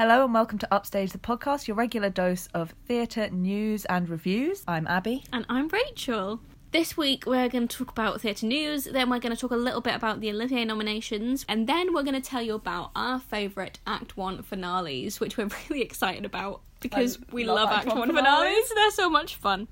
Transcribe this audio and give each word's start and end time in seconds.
Hello 0.00 0.24
and 0.24 0.32
welcome 0.32 0.56
to 0.56 0.74
Upstage 0.74 1.12
the 1.12 1.18
podcast, 1.18 1.68
your 1.68 1.76
regular 1.76 2.08
dose 2.08 2.46
of 2.54 2.72
theatre 2.86 3.28
news 3.28 3.84
and 3.84 4.08
reviews. 4.08 4.64
I'm 4.66 4.86
Abby. 4.86 5.24
And 5.30 5.44
I'm 5.50 5.68
Rachel. 5.68 6.40
This 6.70 6.96
week 6.96 7.26
we're 7.26 7.50
going 7.50 7.68
to 7.68 7.76
talk 7.76 7.90
about 7.90 8.22
theatre 8.22 8.46
news, 8.46 8.84
then 8.84 9.10
we're 9.10 9.18
going 9.18 9.36
to 9.36 9.38
talk 9.38 9.50
a 9.50 9.56
little 9.56 9.82
bit 9.82 9.94
about 9.94 10.22
the 10.22 10.30
Olivier 10.30 10.64
nominations, 10.64 11.44
and 11.50 11.66
then 11.66 11.92
we're 11.92 12.02
going 12.02 12.14
to 12.14 12.26
tell 12.26 12.40
you 12.40 12.54
about 12.54 12.92
our 12.96 13.20
favourite 13.20 13.78
Act 13.86 14.16
1 14.16 14.42
finales, 14.42 15.20
which 15.20 15.36
we're 15.36 15.50
really 15.68 15.82
excited 15.82 16.24
about 16.24 16.62
because 16.80 17.18
I 17.18 17.34
we 17.34 17.44
love 17.44 17.56
love, 17.56 17.68
Act 17.68 17.88
Act 17.88 17.98
1 17.98 18.08
1 18.08 18.16
finales. 18.16 18.72
They're 18.74 18.90
so 18.92 19.10
much 19.10 19.36
fun. 19.36 19.68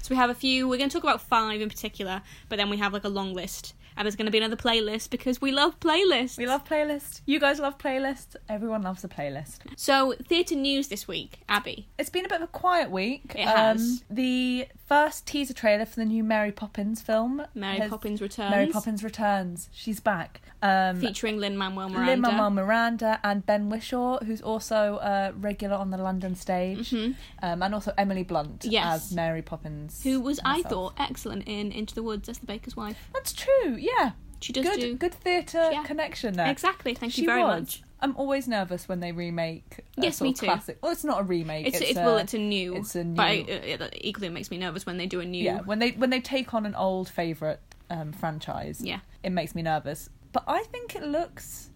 So 0.00 0.10
we 0.10 0.16
have 0.16 0.30
a 0.30 0.34
few, 0.34 0.68
we're 0.68 0.78
going 0.78 0.90
to 0.90 0.94
talk 0.94 1.02
about 1.02 1.22
five 1.22 1.60
in 1.60 1.68
particular, 1.68 2.22
but 2.48 2.54
then 2.54 2.70
we 2.70 2.76
have 2.76 2.92
like 2.92 3.02
a 3.02 3.08
long 3.08 3.34
list. 3.34 3.74
And 3.96 4.06
there's 4.06 4.16
going 4.16 4.26
to 4.26 4.32
be 4.32 4.38
another 4.38 4.56
playlist 4.56 5.10
because 5.10 5.40
we 5.40 5.52
love 5.52 5.78
playlists. 5.80 6.38
We 6.38 6.46
love 6.46 6.64
playlists. 6.64 7.20
You 7.26 7.38
guys 7.38 7.58
love 7.60 7.78
playlists. 7.78 8.36
Everyone 8.48 8.82
loves 8.82 9.04
a 9.04 9.08
playlist. 9.08 9.58
So, 9.76 10.14
theatre 10.26 10.54
news 10.54 10.88
this 10.88 11.06
week, 11.06 11.40
Abby. 11.48 11.88
It's 11.98 12.10
been 12.10 12.24
a 12.24 12.28
bit 12.28 12.36
of 12.42 12.48
a 12.48 12.52
quiet 12.52 12.90
week. 12.90 13.32
Um, 13.36 13.40
It 13.42 13.46
has. 13.48 14.04
the 14.10 14.66
first 14.92 15.26
teaser 15.26 15.54
trailer 15.54 15.86
for 15.86 15.96
the 15.96 16.04
new 16.04 16.22
Mary 16.22 16.52
Poppins 16.52 17.00
film. 17.00 17.42
Mary 17.54 17.78
has- 17.78 17.88
Poppins 17.88 18.20
returns. 18.20 18.50
Mary 18.50 18.66
Poppins 18.66 19.02
returns. 19.02 19.70
She's 19.72 20.00
back. 20.00 20.42
Um, 20.60 21.00
Featuring 21.00 21.38
Lin 21.38 21.56
Manuel 21.56 21.88
Miranda. 21.88 22.10
Lin 22.10 22.20
Manuel 22.20 22.50
Miranda 22.50 23.18
and 23.24 23.44
Ben 23.46 23.70
Whishaw, 23.70 24.22
who's 24.24 24.42
also 24.42 24.98
a 24.98 25.32
regular 25.32 25.76
on 25.76 25.90
the 25.90 25.96
London 25.96 26.34
stage, 26.34 26.90
Mhm. 26.90 27.14
um, 27.42 27.62
and 27.62 27.74
also 27.74 27.94
Emily 27.96 28.22
Blunt 28.22 28.66
Yes. 28.68 29.06
as 29.06 29.12
Mary 29.14 29.40
Poppins. 29.40 30.02
Who 30.02 30.20
was, 30.20 30.38
I 30.44 30.62
thought, 30.62 30.92
excellent 30.98 31.44
in 31.48 31.72
Into 31.72 31.94
the 31.94 32.02
Woods 32.02 32.28
as 32.28 32.38
the 32.38 32.46
baker's 32.46 32.76
wife. 32.76 33.08
That's 33.14 33.32
true. 33.32 33.76
Yeah, 33.78 34.10
She 34.40 34.52
does 34.52 34.64
good, 34.66 34.80
do 34.80 34.94
good 34.96 35.14
theatre 35.14 35.70
Yeah. 35.72 35.84
connection 35.84 36.34
there. 36.34 36.48
exactly. 36.50 36.94
Thank 36.94 37.12
she 37.14 37.22
you 37.22 37.28
very 37.28 37.42
was. 37.42 37.60
much. 37.60 37.82
I'm 38.02 38.16
always 38.16 38.48
nervous 38.48 38.88
when 38.88 39.00
they 39.00 39.12
remake. 39.12 39.78
A 39.96 40.02
Yes, 40.02 40.16
sort 40.18 40.26
me 40.26 40.32
of 40.32 40.40
too. 40.40 40.46
Classic. 40.46 40.78
Well, 40.82 40.92
it's 40.92 41.04
not 41.04 41.20
a 41.20 41.22
remake. 41.24 41.68
It's, 41.68 41.80
It's, 41.80 41.90
it's, 41.92 41.98
a, 41.98 42.02
well, 42.02 42.18
it's 42.18 42.34
a 42.34 42.38
new. 42.38 42.74
it's 42.76 42.96
a 42.96 43.04
But 43.04 43.30
new- 43.32 43.44
it, 43.48 43.80
it 43.80 43.98
equally 44.00 44.28
makes 44.28 44.50
me 44.50 44.58
nervous 44.58 44.84
when 44.84 44.96
they 44.98 45.06
do 45.06 45.20
a 45.20 45.24
new. 45.24 45.42
yeah. 45.44 45.60
When 45.60 45.78
they 45.78 45.92
when 45.92 46.10
they 46.10 46.20
take 46.20 46.52
on 46.52 46.66
an 46.66 46.74
old 46.74 47.08
favorite 47.08 47.60
um, 47.90 48.12
franchise, 48.12 48.80
Yeah. 48.82 49.00
it 49.22 49.30
makes 49.30 49.54
me 49.54 49.62
nervous. 49.62 50.10
But 50.32 50.44
I 50.46 50.62
think 50.64 50.96
it 50.96 51.04
looks. 51.04 51.70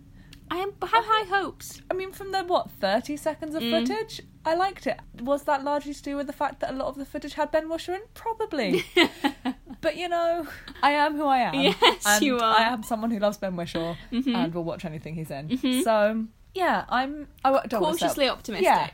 I 0.50 0.58
am, 0.58 0.72
have 0.82 1.04
high 1.06 1.24
hopes. 1.28 1.80
I 1.90 1.94
mean, 1.94 2.12
from 2.12 2.32
the 2.32 2.42
what 2.44 2.70
thirty 2.70 3.16
seconds 3.16 3.54
of 3.54 3.62
Mm. 3.62 3.86
footage, 3.86 4.20
I 4.46 4.54
liked 4.54 4.86
it. 4.86 4.98
Was 5.20 5.42
that 5.44 5.64
largely 5.64 5.92
to 5.92 6.02
do 6.02 6.16
with 6.16 6.26
the 6.28 6.32
fact 6.32 6.60
that 6.60 6.70
a 6.70 6.72
lot 6.76 6.86
of 6.88 6.94
the 6.96 7.04
footage 7.04 7.34
had 7.34 7.50
Ben 7.50 7.68
Whishaw 7.68 7.94
in? 7.96 8.00
Probably. 8.14 8.84
but 9.80 9.96
you 9.96 10.08
know, 10.08 10.46
I 10.82 10.92
am 10.92 11.16
who 11.16 11.26
I 11.26 11.38
am. 11.38 11.54
Yes, 11.54 12.04
and 12.06 12.24
you 12.24 12.38
are. 12.38 12.56
I 12.56 12.62
am 12.68 12.82
someone 12.82 13.10
who 13.10 13.18
loves 13.18 13.38
Ben 13.38 13.56
Whishaw 13.56 13.96
Mhm. 14.12 14.34
and 14.34 14.54
will 14.54 14.64
watch 14.64 14.84
anything 14.84 15.14
he's 15.16 15.30
in. 15.30 15.48
Mhm. 15.48 15.82
So 15.82 16.24
yeah, 16.54 16.84
I'm. 16.88 17.28
I 17.44 17.50
don't 17.66 17.80
Cautiously 17.82 18.28
optimistic. 18.28 18.64
Yeah. 18.64 18.90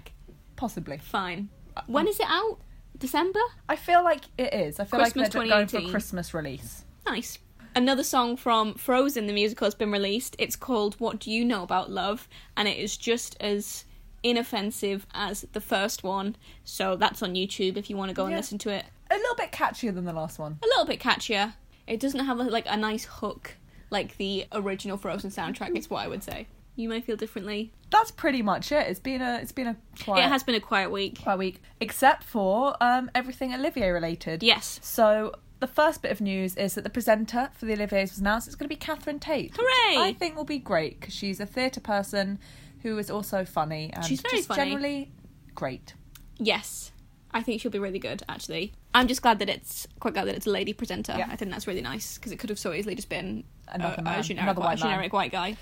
Possibly. 0.57 0.99
Fine. 0.99 1.51
When 1.87 2.09
is 2.09 2.19
it 2.19 2.27
out? 2.29 2.59
December? 2.99 3.41
I 3.69 3.77
feel 3.77 4.03
like 4.05 4.23
it 4.39 4.55
is. 4.55 4.79
I 4.81 4.85
feel 4.85 5.01
Christmas 5.01 5.35
like 5.35 5.49
they're 5.49 5.57
going 5.59 5.67
for 5.69 5.79
a 5.79 5.91
Christmas 5.91 6.33
release. 6.35 6.85
Nice. 7.07 7.39
Another 7.75 8.05
song 8.05 8.37
from 8.37 8.75
Frozen, 8.75 9.27
the 9.27 9.33
musical, 9.33 9.67
has 9.67 9.75
been 9.75 9.91
released. 9.91 10.37
It's 10.39 10.57
called 10.57 10.95
What 11.01 11.19
Do 11.19 11.31
You 11.31 11.45
Know 11.45 11.63
About 11.63 11.91
Love? 11.91 12.29
And 12.57 12.69
it 12.69 12.77
is 12.79 12.97
just 12.97 13.37
as 13.41 13.87
inoffensive 14.23 15.07
as 15.15 15.47
the 15.53 15.61
first 15.61 16.03
one. 16.03 16.37
So 16.65 16.97
that's 16.97 17.23
on 17.23 17.35
YouTube 17.35 17.77
if 17.77 17.91
you 17.91 17.97
want 17.97 18.11
to 18.11 18.15
go 18.15 18.25
and 18.25 18.33
Yeah. 18.33 18.39
listen 18.39 18.59
to 18.59 18.71
it. 18.71 18.85
A 19.11 19.15
little 19.17 19.35
bit 19.37 19.53
catchier 19.53 19.95
than 19.95 20.05
the 20.05 20.13
last 20.13 20.39
one. 20.39 20.59
A 20.63 20.67
little 20.67 20.85
bit 20.87 21.01
catchier. 21.01 21.55
It 21.87 22.01
doesn't 22.01 22.25
have 22.25 22.39
like 22.39 22.67
a 22.69 22.77
nice 22.77 23.05
hook 23.05 23.57
like 23.91 24.17
the 24.17 24.47
original 24.53 24.97
Frozen 24.97 25.31
soundtrack, 25.31 25.77
is 25.77 25.91
what 25.91 26.03
I 26.05 26.09
would 26.09 26.23
say. 26.23 26.47
You 26.77 26.89
may 26.89 27.03
feel 27.03 27.17
differently. 27.17 27.73
That's 27.91 28.11
pretty 28.11 28.41
much 28.41 28.73
it. 28.73 28.87
It's 28.89 29.01
been 29.01 29.21
a 29.21 29.39
it's 29.43 29.53
been 29.53 29.67
a 29.67 29.77
quiet, 30.03 30.25
It 30.25 30.29
has 30.29 30.43
been 30.43 30.55
a 30.55 30.61
quiet 30.61 30.91
week. 30.91 31.21
quiet 31.23 31.37
week, 31.39 31.63
except 31.81 32.25
for 32.25 32.75
um, 32.83 33.11
everything 33.15 33.53
Olivier 33.53 33.91
related. 33.91 34.43
Yes. 34.43 34.81
So 34.83 35.35
the 35.61 35.67
first 35.67 36.01
bit 36.01 36.11
of 36.11 36.23
news 36.23 36.57
is 36.57 36.75
that 36.75 36.85
the 36.85 36.91
presenter 36.91 37.51
for 37.53 37.67
the 37.67 37.75
Olivier's 37.75 38.11
was 38.13 38.19
announced. 38.21 38.47
It's 38.49 38.57
going 38.57 38.65
to 38.69 38.75
be 38.75 38.79
Catherine 38.79 39.21
Tate. 39.21 39.53
which 39.53 39.61
Hooray! 39.61 39.97
I 40.09 40.13
think 40.19 40.35
will 40.35 40.45
be 40.45 40.59
great 40.59 40.99
because 40.99 41.13
she's 41.15 41.39
a 41.39 41.47
theatre 41.47 41.81
person 41.81 42.39
who 42.83 42.99
is 42.99 43.11
also 43.11 43.45
funny 43.45 43.91
and 43.93 44.05
She's 44.05 44.21
very 44.21 44.37
just 44.39 44.49
funny. 44.49 44.71
generally 44.71 45.13
great. 45.55 45.95
Yes. 46.39 46.93
I 47.35 47.43
think 47.43 47.61
she'll 47.61 47.71
be 47.71 47.79
really 47.79 47.99
good, 47.99 48.23
actually. 48.29 48.73
I'm 48.95 49.09
just 49.09 49.23
glad 49.23 49.39
that 49.39 49.49
it's 49.49 49.87
quite 50.01 50.13
glad 50.15 50.27
that 50.27 50.35
it's 50.35 50.47
a 50.47 50.51
lady 50.51 50.73
presenter. 50.75 51.15
Yeah. 51.17 51.29
I 51.31 51.37
think 51.37 51.51
that's 51.51 51.67
really 51.67 51.81
nice 51.81 52.19
because 52.19 52.31
it 52.33 52.39
could 52.39 52.51
have 52.51 52.59
so 52.59 52.73
easily 52.75 52.95
just 52.95 53.09
been 53.09 53.45
Another 53.69 53.95
a, 53.99 54.03
man, 54.03 54.21
a 54.21 54.23
generic, 54.23 54.43
another 54.43 54.61
white, 54.61 54.67
white 54.67 54.81
man. 54.81 54.91
generic 54.91 55.13
white 55.13 55.33
guy. 55.33 55.57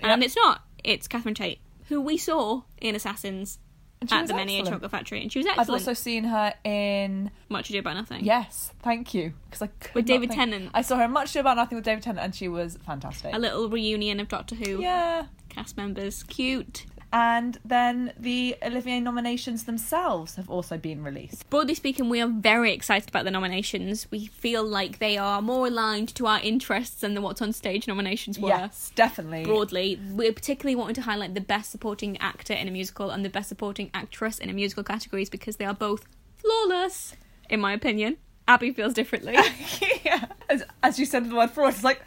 And 0.00 0.22
it's 0.24 0.36
not. 0.36 0.62
It's 0.82 1.06
Catherine 1.08 1.34
Tate, 1.34 1.58
who 1.88 2.00
we 2.00 2.16
saw 2.16 2.62
in 2.80 2.94
Assassins 2.94 3.58
at 4.02 4.26
the 4.26 4.34
Menier. 4.34 4.64
Chocolate 4.64 4.90
Factory, 4.90 5.22
and 5.22 5.30
she 5.32 5.38
was 5.40 5.46
excellent. 5.46 5.68
I've 5.68 5.74
also 5.74 5.92
seen 5.94 6.24
her 6.24 6.54
in 6.64 7.30
Much 7.48 7.68
Ado 7.70 7.80
About 7.80 7.94
Nothing. 7.96 8.24
Yes, 8.24 8.72
thank 8.82 9.12
you. 9.14 9.34
Because 9.46 9.62
I 9.62 9.66
could 9.66 9.94
With 9.94 10.06
David 10.06 10.30
think- 10.30 10.40
Tennant. 10.40 10.70
I 10.74 10.82
saw 10.82 10.96
her 10.96 11.04
in 11.04 11.10
much 11.12 11.30
Ado 11.30 11.40
about 11.40 11.56
nothing 11.56 11.76
with 11.76 11.84
David 11.84 12.02
Tennant, 12.02 12.24
and 12.24 12.34
she 12.34 12.48
was 12.48 12.78
fantastic. 12.86 13.34
A 13.34 13.38
little 13.38 13.68
reunion 13.68 14.20
of 14.20 14.28
Doctor 14.28 14.54
Who 14.54 14.80
Yeah. 14.80 15.26
cast 15.48 15.76
members. 15.76 16.22
Cute. 16.24 16.86
And 17.12 17.58
then 17.64 18.12
the 18.18 18.56
Olivier 18.62 19.00
nominations 19.00 19.64
themselves 19.64 20.36
have 20.36 20.48
also 20.48 20.78
been 20.78 21.02
released. 21.02 21.48
Broadly 21.50 21.74
speaking, 21.74 22.08
we 22.08 22.20
are 22.20 22.28
very 22.28 22.72
excited 22.72 23.08
about 23.08 23.24
the 23.24 23.32
nominations. 23.32 24.06
We 24.10 24.26
feel 24.26 24.62
like 24.62 24.98
they 24.98 25.18
are 25.18 25.42
more 25.42 25.66
aligned 25.66 26.14
to 26.16 26.26
our 26.26 26.40
interests 26.40 27.00
than 27.00 27.14
the 27.14 27.20
What's 27.20 27.42
on 27.42 27.52
Stage 27.52 27.88
nominations 27.88 28.38
were. 28.38 28.48
Yes, 28.48 28.92
definitely. 28.94 29.44
broadly. 29.44 29.98
We're 30.10 30.32
particularly 30.32 30.76
wanting 30.76 30.94
to 30.94 31.02
highlight 31.02 31.34
the 31.34 31.40
best 31.40 31.70
supporting 31.70 32.16
actor 32.18 32.52
in 32.52 32.68
a 32.68 32.70
musical 32.70 33.10
and 33.10 33.24
the 33.24 33.30
best 33.30 33.48
supporting 33.48 33.90
actress 33.92 34.38
in 34.38 34.48
a 34.48 34.52
musical 34.52 34.84
categories 34.84 35.28
because 35.28 35.56
they 35.56 35.64
are 35.64 35.74
both 35.74 36.06
flawless, 36.36 37.16
in 37.48 37.60
my 37.60 37.72
opinion. 37.72 38.18
Abby 38.46 38.72
feels 38.72 38.94
differently. 38.94 39.34
yeah. 40.04 40.26
As, 40.48 40.64
as 40.82 40.98
you 40.98 41.06
said 41.06 41.28
the 41.28 41.34
word 41.34 41.50
fraud, 41.50 41.72
it's 41.72 41.84
like, 41.84 42.02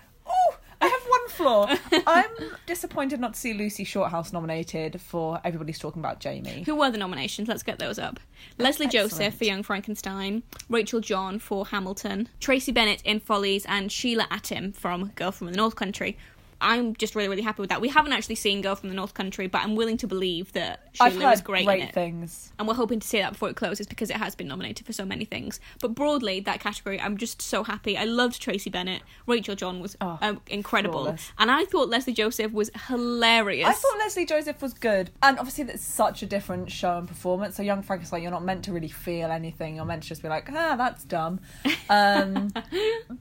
I 1.24 1.32
have 1.32 1.38
one 1.50 1.68
flaw. 1.68 2.04
I'm 2.08 2.30
disappointed 2.66 3.20
not 3.20 3.34
to 3.34 3.40
see 3.40 3.54
Lucy 3.54 3.84
Shorthouse 3.84 4.34
nominated 4.34 5.00
for 5.00 5.40
Everybody's 5.44 5.80
Talking 5.80 6.02
About 6.02 6.20
Jamie. 6.20 6.64
Who 6.66 6.76
were 6.76 6.92
the 6.92 6.98
nominations? 6.98 7.48
Let's 7.48 7.64
get 7.64 7.80
those 7.80 8.00
up. 8.00 8.20
Oh, 8.60 8.64
Lesley 8.64 8.86
Excellent. 8.88 9.12
Joseph 9.12 9.36
for 9.36 9.46
Young 9.46 9.64
Frankenstein, 9.64 10.44
Rachel 10.70 11.00
John 11.00 11.40
for 11.40 11.66
Hamilton, 11.68 12.30
Tracie 12.40 12.72
Bennett 12.72 13.02
in 13.04 13.20
Follies, 13.20 13.66
and 13.68 13.92
Sheila 13.92 14.28
Atim 14.32 14.76
from 14.76 15.10
Girl 15.16 15.32
from 15.32 15.48
the 15.48 15.56
North 15.56 15.76
Country. 15.76 16.18
I'm 16.64 16.96
just 16.96 17.14
really, 17.16 17.30
really 17.30 17.42
happy 17.42 17.62
with 17.62 17.70
that. 17.70 17.82
We 17.82 17.90
haven't 17.90 18.14
actually 18.14 18.36
seen 18.36 18.62
Girl 18.62 18.76
from 18.76 18.90
the 18.90 18.96
North 18.96 19.14
Country, 19.14 19.48
but 19.48 19.62
I'm 19.64 19.76
willing 19.76 19.98
to 19.98 20.08
believe 20.08 20.52
that 20.54 20.88
I've 21.00 21.14
Sheila 21.14 21.32
was 21.32 21.42
great, 21.42 21.66
great 21.66 21.82
in 21.82 21.88
it. 21.90 21.94
things. 21.94 22.52
and 22.58 22.68
we're 22.68 22.74
hoping 22.74 23.00
to 23.00 23.08
see 23.08 23.20
that 23.20 23.34
before 23.34 23.50
it 23.50 23.56
closes 23.56 23.86
because 23.88 24.10
it 24.10 24.16
has 24.18 24.34
been 24.36 24.48
nominated 24.48 24.86
for 24.86 24.94
so 24.94 25.06
many 25.06 25.26
things. 25.26 25.60
But 25.82 25.94
broadly, 25.96 26.40
that 26.42 26.60
category, 26.60 27.00
I'm 27.00 27.18
just 27.18 27.42
so 27.42 27.64
happy. 27.64 27.98
I 27.98 28.06
loved 28.06 28.42
Tracie 28.42 28.70
Bennett. 28.70 29.02
Rachel 29.28 29.56
John 29.56 29.80
was 29.82 29.96
Oh, 30.02 30.18
um, 30.22 30.42
incredible, 30.48 31.04
flawless. 31.04 31.32
and 31.38 31.52
I 31.52 31.66
thought 31.66 31.90
Lesley 31.90 32.14
Joseph 32.14 32.52
was 32.52 32.72
hilarious. 32.88 33.68
I 33.68 33.74
thought 33.74 33.98
Lesley 34.00 34.26
Joseph 34.26 34.62
was 34.62 34.74
good, 34.74 35.12
and 35.22 35.38
obviously 35.40 35.66
that's 35.66 35.84
such 35.84 36.24
a 36.24 36.26
different 36.26 36.72
show 36.72 36.98
and 36.98 37.08
performance. 37.08 37.56
So 37.58 37.64
Young 37.64 37.82
Frankenstein, 37.84 38.22
you're 38.22 38.32
not 38.32 38.44
meant 38.44 38.64
to 38.66 38.72
really 38.74 38.88
feel 38.88 39.32
anything. 39.32 39.76
You're 39.76 39.86
meant 39.86 40.04
to 40.04 40.10
just 40.10 40.22
be 40.22 40.30
like, 40.30 40.50
ah, 40.52 40.76
that's 40.78 41.04
dumb. 41.04 41.40
Um, 41.90 42.52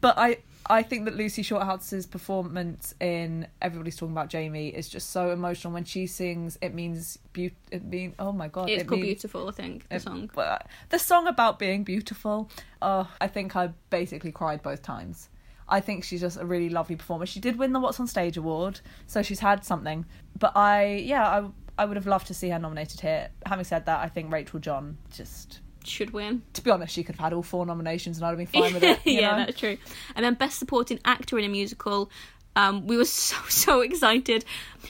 but 0.00 0.16
I, 0.16 0.38
I 0.70 0.82
think 0.82 1.04
that 1.06 1.16
Lucy 1.16 1.42
Shorthouse's 1.42 2.06
performance 2.06 2.94
in 3.00 3.46
Everybody's 3.60 3.96
Talking 3.96 4.12
About 4.12 4.28
Jamie 4.28 4.68
is 4.68 4.88
just 4.88 5.10
so 5.10 5.30
emotional. 5.30 5.72
When 5.72 5.84
she 5.84 6.06
sings, 6.06 6.56
it 6.62 6.72
means 6.74 7.18
beauty. 7.32 7.56
It 7.70 7.84
mean, 7.84 8.14
oh 8.18 8.32
my 8.32 8.48
god, 8.48 8.70
it's 8.70 8.82
it 8.82 8.86
called 8.86 9.00
means- 9.00 9.14
"Beautiful." 9.22 9.48
I 9.48 9.52
think 9.52 9.88
the 9.88 9.96
it- 9.96 10.02
song. 10.02 10.30
but 10.34 10.46
uh, 10.48 10.58
the 10.90 10.98
song 10.98 11.26
about 11.26 11.58
being 11.58 11.82
beautiful. 11.84 12.48
Oh, 12.80 13.10
I 13.20 13.26
think 13.26 13.56
I 13.56 13.70
basically 13.90 14.32
cried 14.32 14.62
both 14.62 14.82
times. 14.82 15.28
I 15.68 15.80
think 15.80 16.04
she's 16.04 16.20
just 16.20 16.38
a 16.38 16.44
really 16.44 16.68
lovely 16.68 16.96
performer. 16.96 17.24
She 17.26 17.40
did 17.40 17.56
win 17.58 17.72
the 17.72 17.80
What's 17.80 17.98
on 17.98 18.06
Stage 18.06 18.36
award, 18.36 18.80
so 19.06 19.22
she's 19.22 19.40
had 19.40 19.64
something. 19.64 20.04
But 20.38 20.56
I, 20.56 20.96
yeah, 21.04 21.26
I, 21.28 21.48
I 21.82 21.84
would 21.86 21.96
have 21.96 22.06
loved 22.06 22.26
to 22.26 22.34
see 22.34 22.50
her 22.50 22.58
nominated 22.58 23.00
here. 23.00 23.30
Having 23.46 23.64
said 23.64 23.86
that, 23.86 24.00
I 24.00 24.08
think 24.08 24.30
Rachel 24.32 24.58
John 24.60 24.98
just, 25.12 25.60
Should 25.84 26.12
win. 26.12 26.42
to 26.54 26.62
be 26.62 26.70
honest, 26.70 26.94
she 26.94 27.02
could 27.02 27.16
have 27.16 27.24
had 27.24 27.32
all 27.32 27.42
four 27.42 27.66
nominations 27.66 28.18
and 28.18 28.26
I'd 28.26 28.30
have 28.30 28.38
been 28.38 28.46
fine 28.62 28.74
with 28.74 28.82
it. 28.82 29.00
yeah, 29.04 29.30
know? 29.32 29.36
that's 29.38 29.58
true. 29.58 29.78
And 30.14 30.24
then 30.24 30.34
best 30.34 30.58
supporting 30.58 30.98
actor 31.04 31.38
in 31.38 31.44
a 31.44 31.48
musical. 31.48 32.10
Um, 32.54 32.86
we 32.86 32.96
were 32.96 33.04
so 33.06 33.36
so 33.48 33.80
excited. 33.80 34.44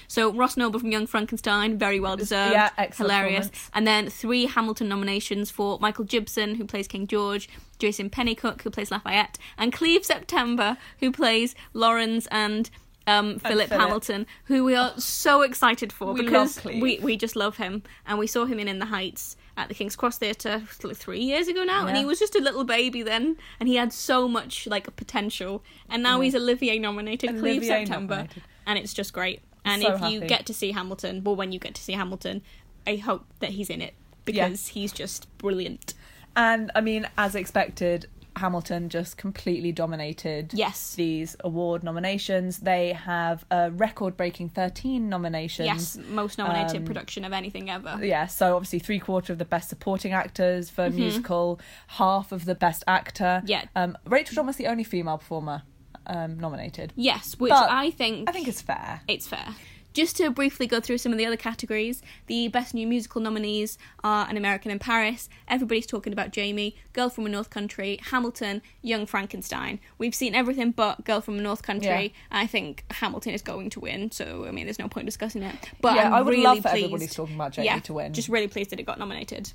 So 0.08 0.32
Ross 0.32 0.56
Noble 0.56 0.80
from 0.80 0.90
Young 0.90 1.06
Frankenstein, 1.06 1.78
very 1.78 2.00
well 2.00 2.16
deserved, 2.16 2.52
Yeah, 2.52 2.70
excellent 2.76 3.12
hilarious. 3.12 3.50
And 3.74 3.86
then 3.86 4.10
three 4.10 4.46
Hamilton 4.46 4.88
nominations 4.88 5.50
for 5.50 5.78
Michael 5.80 6.04
Jibson, 6.04 6.56
who 6.56 6.64
plays 6.64 6.88
King 6.88 7.06
George, 7.06 7.48
Jason 7.78 8.10
Pennycook, 8.10 8.62
who 8.62 8.70
plays 8.70 8.90
Lafayette, 8.90 9.38
and 9.56 9.72
Cleve 9.72 10.04
September, 10.04 10.76
who 11.00 11.12
plays 11.12 11.54
Lawrence 11.72 12.26
and 12.30 12.70
um, 13.06 13.38
Philip 13.38 13.68
Philip. 13.68 13.80
Hamilton, 13.80 14.26
who 14.44 14.64
we 14.64 14.74
are 14.74 14.92
so 14.98 15.42
excited 15.42 15.92
for 15.92 16.12
We 16.12 16.22
because 16.22 16.62
we 16.64 16.98
we 17.02 17.16
just 17.16 17.36
love 17.36 17.56
him, 17.56 17.82
and 18.06 18.18
we 18.18 18.26
saw 18.26 18.44
him 18.44 18.58
in 18.58 18.68
In 18.68 18.78
the 18.78 18.86
Heights 18.86 19.36
at 19.56 19.68
the 19.68 19.74
King's 19.74 19.96
Cross 19.96 20.18
Theatre 20.18 20.62
like 20.82 20.96
three 20.96 21.20
years 21.20 21.46
ago 21.48 21.62
now, 21.64 21.86
and 21.86 21.96
he 21.96 22.04
was 22.04 22.18
just 22.18 22.34
a 22.34 22.40
little 22.40 22.64
baby 22.64 23.02
then, 23.02 23.36
and 23.60 23.68
he 23.68 23.76
had 23.76 23.92
so 23.92 24.26
much 24.28 24.66
like 24.66 24.94
potential, 24.96 25.62
and 25.90 26.02
now 26.02 26.18
Yeah. 26.18 26.24
he's 26.24 26.34
Olivier 26.34 26.78
nominated, 26.78 27.30
Cleve 27.30 27.58
Olivier 27.58 27.84
September, 27.84 28.14
nominated. 28.16 28.42
and 28.66 28.78
it's 28.78 28.94
just 28.94 29.12
great. 29.12 29.40
And 29.64 29.82
So 29.82 29.94
if 29.94 30.10
you 30.10 30.20
get 30.22 30.46
to 30.46 30.54
see 30.54 30.72
Hamilton, 30.72 31.22
well, 31.22 31.36
when 31.36 31.52
you 31.52 31.58
get 31.58 31.74
to 31.76 31.82
see 31.82 31.92
Hamilton, 31.92 32.42
I 32.86 32.96
hope 32.96 33.24
that 33.40 33.50
he's 33.50 33.70
in 33.70 33.80
it 33.80 33.94
because 34.24 34.68
he's 34.68 34.92
just 34.92 35.26
brilliant. 35.38 35.94
And 36.34 36.70
I 36.74 36.80
mean, 36.80 37.06
as 37.18 37.34
expected, 37.34 38.06
Hamilton 38.36 38.88
just 38.88 39.16
completely 39.16 39.72
dominated 39.72 40.52
Yes. 40.54 40.94
these 40.94 41.36
award 41.44 41.82
nominations. 41.84 42.58
They 42.58 42.92
have 42.92 43.44
a 43.50 43.70
record 43.70 44.16
breaking 44.16 44.48
13 44.50 45.08
nominations. 45.08 45.66
Yes, 45.66 45.98
most 46.08 46.38
nominated 46.38 46.78
Um, 46.78 46.84
production 46.84 47.24
of 47.24 47.32
anything 47.32 47.70
ever. 47.70 47.98
Yeah, 48.02 48.26
so 48.26 48.56
obviously 48.56 48.78
three 48.78 48.98
quarter 48.98 49.32
of 49.32 49.38
the 49.38 49.44
best 49.44 49.68
supporting 49.68 50.12
actors 50.12 50.70
for 50.70 50.84
a 50.86 50.90
musical, 50.90 51.60
half 51.88 52.32
of 52.32 52.44
the 52.44 52.54
best 52.54 52.84
actor. 52.86 53.42
Mm-hmm. 53.42 53.46
Yeah. 53.48 53.64
Um, 53.76 53.96
Rachel 54.06 54.44
was 54.44 54.56
the 54.56 54.66
only 54.66 54.84
female 54.84 55.18
performer 55.18 55.62
um, 56.06 56.38
nominated. 56.40 56.92
Yes, 56.96 57.36
which 57.38 57.50
But 57.50 57.70
I 57.70 57.90
think 57.92 58.28
I 58.28 58.32
think 58.32 58.48
it's 58.48 58.60
fair. 58.62 59.02
it's 59.06 59.26
fair. 59.28 59.46
Just 59.92 60.16
to 60.16 60.30
briefly 60.30 60.66
go 60.66 60.80
through 60.80 60.98
some 60.98 61.12
of 61.12 61.18
the 61.18 61.26
other 61.26 61.36
categories, 61.36 62.02
the 62.26 62.48
best 62.48 62.72
new 62.72 62.86
musical 62.86 63.20
nominees 63.20 63.76
are 64.02 64.26
An 64.28 64.36
American 64.36 64.70
in 64.70 64.78
Paris, 64.78 65.28
Everybody's 65.48 65.86
Talking 65.86 66.12
About 66.12 66.30
Jamie, 66.30 66.76
Girl 66.94 67.10
from 67.10 67.26
a 67.26 67.28
North 67.28 67.50
Country, 67.50 67.98
Hamilton, 68.10 68.62
Young 68.80 69.04
Frankenstein. 69.04 69.80
We've 69.98 70.14
seen 70.14 70.34
everything 70.34 70.70
but 70.70 71.04
Girl 71.04 71.20
from 71.20 71.38
a 71.38 71.42
North 71.42 71.62
Country. 71.62 72.14
Yeah. 72.14 72.38
I 72.40 72.46
think 72.46 72.84
Hamilton 72.90 73.34
is 73.34 73.42
going 73.42 73.68
to 73.70 73.80
win, 73.80 74.10
so 74.10 74.46
I 74.46 74.50
mean, 74.50 74.64
there's 74.64 74.78
no 74.78 74.88
point 74.88 75.06
discussing 75.06 75.42
it. 75.42 75.56
But 75.80 75.96
yeah, 75.96 76.06
I'm 76.06 76.14
I 76.14 76.22
would 76.22 76.30
really 76.30 76.44
love 76.44 76.56
for 76.58 76.70
pleased. 76.70 76.84
everybody's 76.84 77.14
talking 77.14 77.34
about 77.34 77.52
Jamie 77.52 77.66
yeah, 77.66 77.80
to 77.80 77.92
win. 77.92 78.14
Just 78.14 78.28
really 78.28 78.48
pleased 78.48 78.70
that 78.70 78.80
it 78.80 78.84
got 78.84 78.98
nominated. 78.98 79.52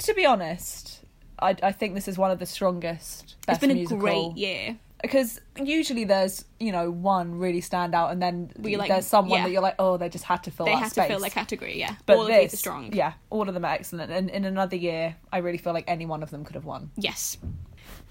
to 0.00 0.14
be 0.14 0.26
honest, 0.26 1.00
I, 1.38 1.56
I 1.62 1.72
think 1.72 1.94
this 1.94 2.08
is 2.08 2.18
one 2.18 2.30
of 2.30 2.38
the 2.38 2.46
strongest. 2.46 3.36
Best 3.46 3.56
it's 3.56 3.60
been 3.60 3.70
a 3.70 3.74
musical. 3.74 3.98
great 3.98 4.36
year. 4.36 4.76
Because 5.02 5.40
usually 5.60 6.04
there's 6.04 6.44
you 6.60 6.70
know 6.72 6.90
one 6.90 7.38
really 7.38 7.60
stand 7.60 7.94
out 7.94 8.12
and 8.12 8.22
then 8.22 8.52
like, 8.56 8.88
there's 8.88 9.06
someone 9.06 9.40
yeah. 9.40 9.44
that 9.44 9.50
you're 9.52 9.60
like 9.62 9.74
oh 9.78 9.96
they 9.96 10.08
just 10.08 10.24
had 10.24 10.42
to 10.44 10.50
fill 10.50 10.66
They 10.66 10.72
that 10.72 10.78
had 10.78 10.90
space. 10.92 11.06
to 11.06 11.12
fill 11.12 11.20
their 11.20 11.30
category, 11.30 11.78
yeah. 11.78 11.96
but 12.06 12.16
All 12.16 12.24
this, 12.26 12.36
of 12.36 12.40
these 12.42 12.54
are 12.54 12.56
strong. 12.56 12.92
yeah 12.92 13.12
all 13.28 13.48
of 13.48 13.54
them 13.54 13.64
are 13.64 13.72
excellent 13.72 14.12
and 14.12 14.30
in 14.30 14.44
another 14.44 14.76
year 14.76 15.16
I 15.32 15.38
really 15.38 15.58
feel 15.58 15.72
like 15.72 15.84
any 15.88 16.06
one 16.06 16.22
of 16.22 16.30
them 16.30 16.44
could 16.44 16.54
have 16.54 16.64
won 16.64 16.90
Yes. 16.96 17.36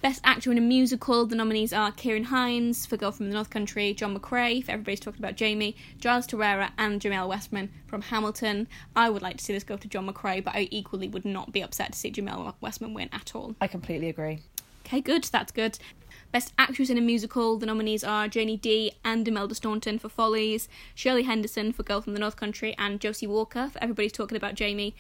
Best 0.02 0.20
actor 0.24 0.52
in 0.52 0.58
a 0.58 0.62
musical, 0.62 1.28
the 1.28 1.36
nominees 1.36 1.72
are 1.72 1.92
Ciarán 1.92 2.26
Hinds 2.26 2.88
for 2.88 2.98
Girl 2.98 3.12
from 3.12 3.30
the 3.30 3.36
North 3.36 3.52
Country, 3.52 3.94
John 3.94 4.18
McCrea 4.18 4.64
for 4.66 4.72
Everybody's 4.72 5.00
Talking 5.00 5.22
About 5.22 5.36
Jamie, 5.36 5.76
Giles 6.00 6.26
Terera, 6.26 6.72
and 6.80 7.00
Jamael 7.00 7.30
Westman 7.30 7.70
from 7.86 8.02
Hamilton. 8.02 8.68
I 8.96 9.12
would 9.12 9.22
like 9.22 9.38
to 9.38 9.44
see 9.44 9.54
this 9.54 9.64
go 9.64 9.78
to 9.78 9.88
John 9.88 10.08
McCrea, 10.12 10.44
but 10.44 10.56
I 10.56 10.68
equally 10.72 11.08
would 11.08 11.24
not 11.24 11.52
be 11.52 11.62
upset 11.62 11.94
to 11.94 12.00
see 12.00 12.12
Jamael 12.12 12.56
Westman 12.62 12.96
win 12.96 13.10
at 13.14 13.36
all. 13.36 13.56
I 13.62 13.68
completely 13.68 14.10
agree 14.10 14.40
Okay, 14.88 15.02
good, 15.02 15.24
that's 15.26 15.52
good. 15.52 15.78
Best 16.31 16.54
actress 16.57 16.89
in 16.89 16.98
a 16.98 17.01
musical, 17.01 17.57
the 17.57 17.66
nominees 17.66 18.04
are 18.04 18.28
Janie 18.28 18.57
Dee 18.57 18.94
and 19.04 19.28
Imelda 19.28 19.56
Staunton 19.56 20.00
for 20.00 20.07
Follies, 20.07 20.69
Shirley 20.95 21.24
Henderson 21.24 21.74
for 21.74 21.83
Girl 21.83 22.01
from 22.01 22.13
the 22.13 22.19
North 22.19 22.38
Country, 22.38 22.74
and 22.78 23.01
Josie 23.01 23.28
Walker 23.28 23.69
for 23.69 23.83
Everybody's 23.83 24.13
Talking 24.13 24.38
About 24.38 24.56
Jamie. 24.56 24.95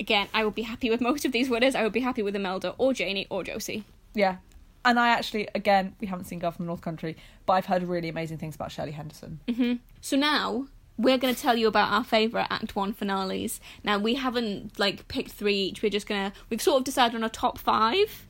Again, 0.00 0.28
I 0.32 0.44
would 0.44 0.54
be 0.54 0.62
happy 0.62 0.88
with 0.88 1.00
most 1.02 1.24
of 1.24 1.32
these 1.32 1.50
winners. 1.50 1.74
I 1.74 1.82
would 1.82 1.92
be 1.92 2.00
happy 2.00 2.22
with 2.22 2.34
Imelda 2.34 2.74
or 2.78 2.94
Janie 2.94 3.26
or 3.30 3.44
Josie. 3.44 3.84
yeah 4.14 4.36
and 4.84 5.00
I 5.00 5.08
actually 5.08 5.48
again 5.54 5.96
we 6.00 6.06
haven't 6.06 6.26
seen 6.26 6.38
Girl 6.38 6.50
from 6.50 6.66
the 6.66 6.68
North 6.68 6.82
Country 6.82 7.16
but 7.46 7.54
I've 7.54 7.66
heard 7.66 7.82
really 7.82 8.08
amazing 8.08 8.38
things 8.38 8.54
about 8.54 8.72
Shirley 8.72 8.92
Henderson 8.92 9.40
mm-hmm. 9.48 9.74
So 10.00 10.16
now 10.16 10.66
we're 10.96 11.18
going 11.18 11.34
to 11.34 11.40
tell 11.40 11.56
you 11.56 11.66
about 11.66 11.90
our 11.90 12.04
favourite 12.04 12.46
Act 12.50 12.76
One 12.76 12.92
finales. 12.92 13.60
Now 13.82 13.98
we 13.98 14.14
haven't 14.14 14.78
like 14.78 15.08
picked 15.08 15.32
three 15.32 15.54
each. 15.54 15.82
We're 15.82 15.90
just 15.90 16.06
gonna 16.06 16.32
we've 16.50 16.62
sort 16.62 16.78
of 16.78 16.84
decided 16.84 17.16
on 17.16 17.24
a 17.24 17.28
top 17.28 17.58
five, 17.58 18.26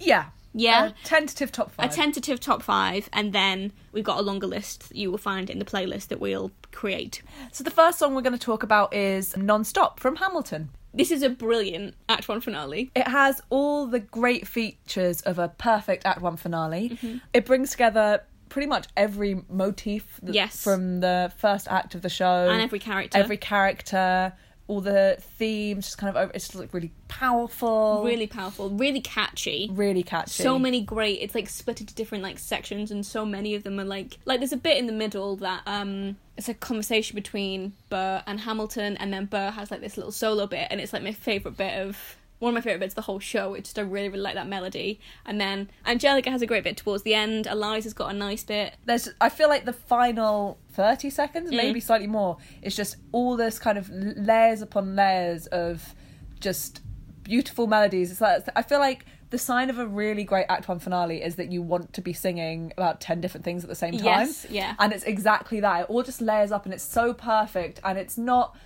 yeah 0.00 0.26
Yeah. 0.54 0.86
A 0.86 0.92
tentative 1.04 1.50
top 1.52 1.72
five. 1.72 1.90
a 1.92 1.94
tentative 1.94 2.40
top 2.40 2.62
five, 2.62 3.08
and 3.12 3.32
then 3.32 3.72
we've 3.92 4.04
got 4.04 4.18
a 4.18 4.22
longer 4.22 4.46
list 4.46 4.88
that 4.88 4.96
you 4.96 5.10
will 5.10 5.18
find 5.18 5.50
in 5.50 5.58
the 5.58 5.64
playlist 5.64 6.08
that 6.08 6.20
we'll 6.20 6.52
create. 6.72 7.22
so 7.52 7.64
the 7.64 7.70
first 7.70 7.98
song 7.98 8.14
we're 8.14 8.22
going 8.22 8.32
to 8.38 8.38
talk 8.38 8.62
about 8.62 8.94
is 8.94 9.36
Non-Stop 9.36 9.98
from 10.00 10.16
Hamilton 10.16 10.70
This 10.92 11.10
is 11.10 11.22
a 11.22 11.28
brilliant 11.30 11.94
Act 12.08 12.28
One 12.28 12.40
finale. 12.40 12.90
It 12.94 13.08
has 13.08 13.40
all 13.50 13.86
the 13.86 13.98
great 14.00 14.46
features 14.46 15.20
of 15.22 15.38
a 15.40 15.48
perfect 15.48 16.06
Act 16.06 16.20
One 16.20 16.36
finale. 16.36 16.90
Mm-hmm. 16.90 17.16
It 17.32 17.44
brings 17.46 17.70
together 17.70 18.22
pretty 18.48 18.68
much 18.68 18.86
every 18.96 19.42
motif 19.50 20.20
th- 20.20 20.32
Yes. 20.34 20.62
from 20.62 21.00
the 21.00 21.32
first 21.38 21.66
act 21.68 21.96
of 21.96 22.02
the 22.02 22.08
show, 22.08 22.48
And 22.48 22.62
every 22.62 22.78
character. 22.78 23.18
every 23.18 23.36
character, 23.36 24.32
all 24.66 24.80
the 24.80 25.16
themes. 25.20 25.86
Just 25.86 25.98
kind 25.98 26.14
of 26.14 26.22
over. 26.22 26.32
It's 26.34 26.46
just 26.48 26.58
like 26.58 26.72
really 26.72 26.92
powerful, 27.08 28.02
really 28.04 28.26
powerful, 28.26 28.70
really 28.70 29.00
catchy. 29.00 29.70
really 29.72 30.02
catchy. 30.02 30.42
So 30.42 30.58
many 30.58 30.80
great. 30.80 31.20
It's 31.20 31.34
like 31.34 31.48
split 31.48 31.80
into 31.80 31.94
different 31.94 32.24
like 32.24 32.38
sections, 32.38 32.90
and 32.90 33.04
so 33.04 33.24
many 33.26 33.54
of 33.54 33.62
them 33.62 33.78
are 33.78 33.84
like 33.84 34.18
like. 34.24 34.40
There's 34.40 34.52
a 34.52 34.56
bit 34.56 34.78
in 34.78 34.86
the 34.86 34.92
middle 34.92 35.36
that 35.36 35.62
um 35.66 36.16
it's 36.36 36.48
a 36.48 36.54
conversation 36.54 37.14
between 37.14 37.74
Burr 37.90 38.22
and 38.26 38.40
Hamilton, 38.40 38.96
and 38.96 39.12
then 39.12 39.26
Burr 39.26 39.50
has 39.50 39.70
like 39.70 39.80
this 39.80 39.96
little 39.96 40.12
solo 40.12 40.46
bit, 40.46 40.68
and 40.70 40.80
it's 40.80 40.92
like 40.92 41.02
my 41.02 41.12
favorite 41.12 41.56
bit 41.56 41.78
of 41.80 42.16
one 42.44 42.50
of 42.50 42.54
my 42.54 42.60
favorite 42.60 42.80
bits 42.80 42.92
of 42.92 42.96
the 42.96 43.02
whole 43.02 43.18
show. 43.18 43.54
It's 43.54 43.70
just 43.70 43.78
I 43.78 43.82
really 43.82 44.08
really 44.08 44.22
like 44.22 44.34
that 44.34 44.46
melody, 44.48 45.00
and 45.26 45.40
then 45.40 45.70
Angelica 45.86 46.30
has 46.30 46.42
a 46.42 46.46
great 46.46 46.64
bit 46.64 46.76
towards 46.76 47.02
the 47.02 47.14
end. 47.14 47.46
Eliza's 47.46 47.92
got 47.94 48.10
a 48.10 48.16
nice 48.16 48.44
bit. 48.44 48.74
There's, 48.84 49.08
I 49.20 49.28
feel 49.28 49.48
like 49.48 49.64
the 49.64 49.72
final 49.72 50.58
thirty 50.72 51.10
seconds, 51.10 51.50
Mm. 51.50 51.56
maybe 51.56 51.80
slightly 51.80 52.06
more, 52.06 52.36
is 52.62 52.76
just 52.76 52.96
all 53.12 53.36
this 53.36 53.58
kind 53.58 53.78
of 53.78 53.90
layers 53.90 54.62
upon 54.62 54.94
layers 54.96 55.46
of 55.48 55.94
just 56.40 56.80
beautiful 57.22 57.66
melodies. 57.66 58.10
It's 58.10 58.20
like 58.20 58.44
I 58.54 58.62
feel 58.62 58.78
like 58.78 59.04
the 59.30 59.38
sign 59.38 59.68
of 59.70 59.78
a 59.78 59.86
really 59.86 60.22
great 60.22 60.46
Act 60.48 60.68
One 60.68 60.78
finale 60.78 61.20
is 61.22 61.36
that 61.36 61.50
you 61.50 61.60
want 61.62 61.92
to 61.94 62.00
be 62.00 62.12
singing 62.12 62.72
about 62.76 63.00
ten 63.00 63.20
different 63.20 63.44
things 63.44 63.64
at 63.64 63.68
the 63.70 63.74
same 63.74 63.92
time. 63.94 64.04
Yes, 64.04 64.46
yeah. 64.50 64.74
and 64.78 64.92
it's 64.92 65.04
exactly 65.04 65.60
that. 65.60 65.80
It 65.82 65.86
all 65.90 66.02
just 66.02 66.20
layers 66.20 66.52
up, 66.52 66.64
and 66.66 66.74
it's 66.74 66.84
so 66.84 67.12
perfect, 67.14 67.80
and 67.82 67.98
it's 67.98 68.16
not 68.18 68.56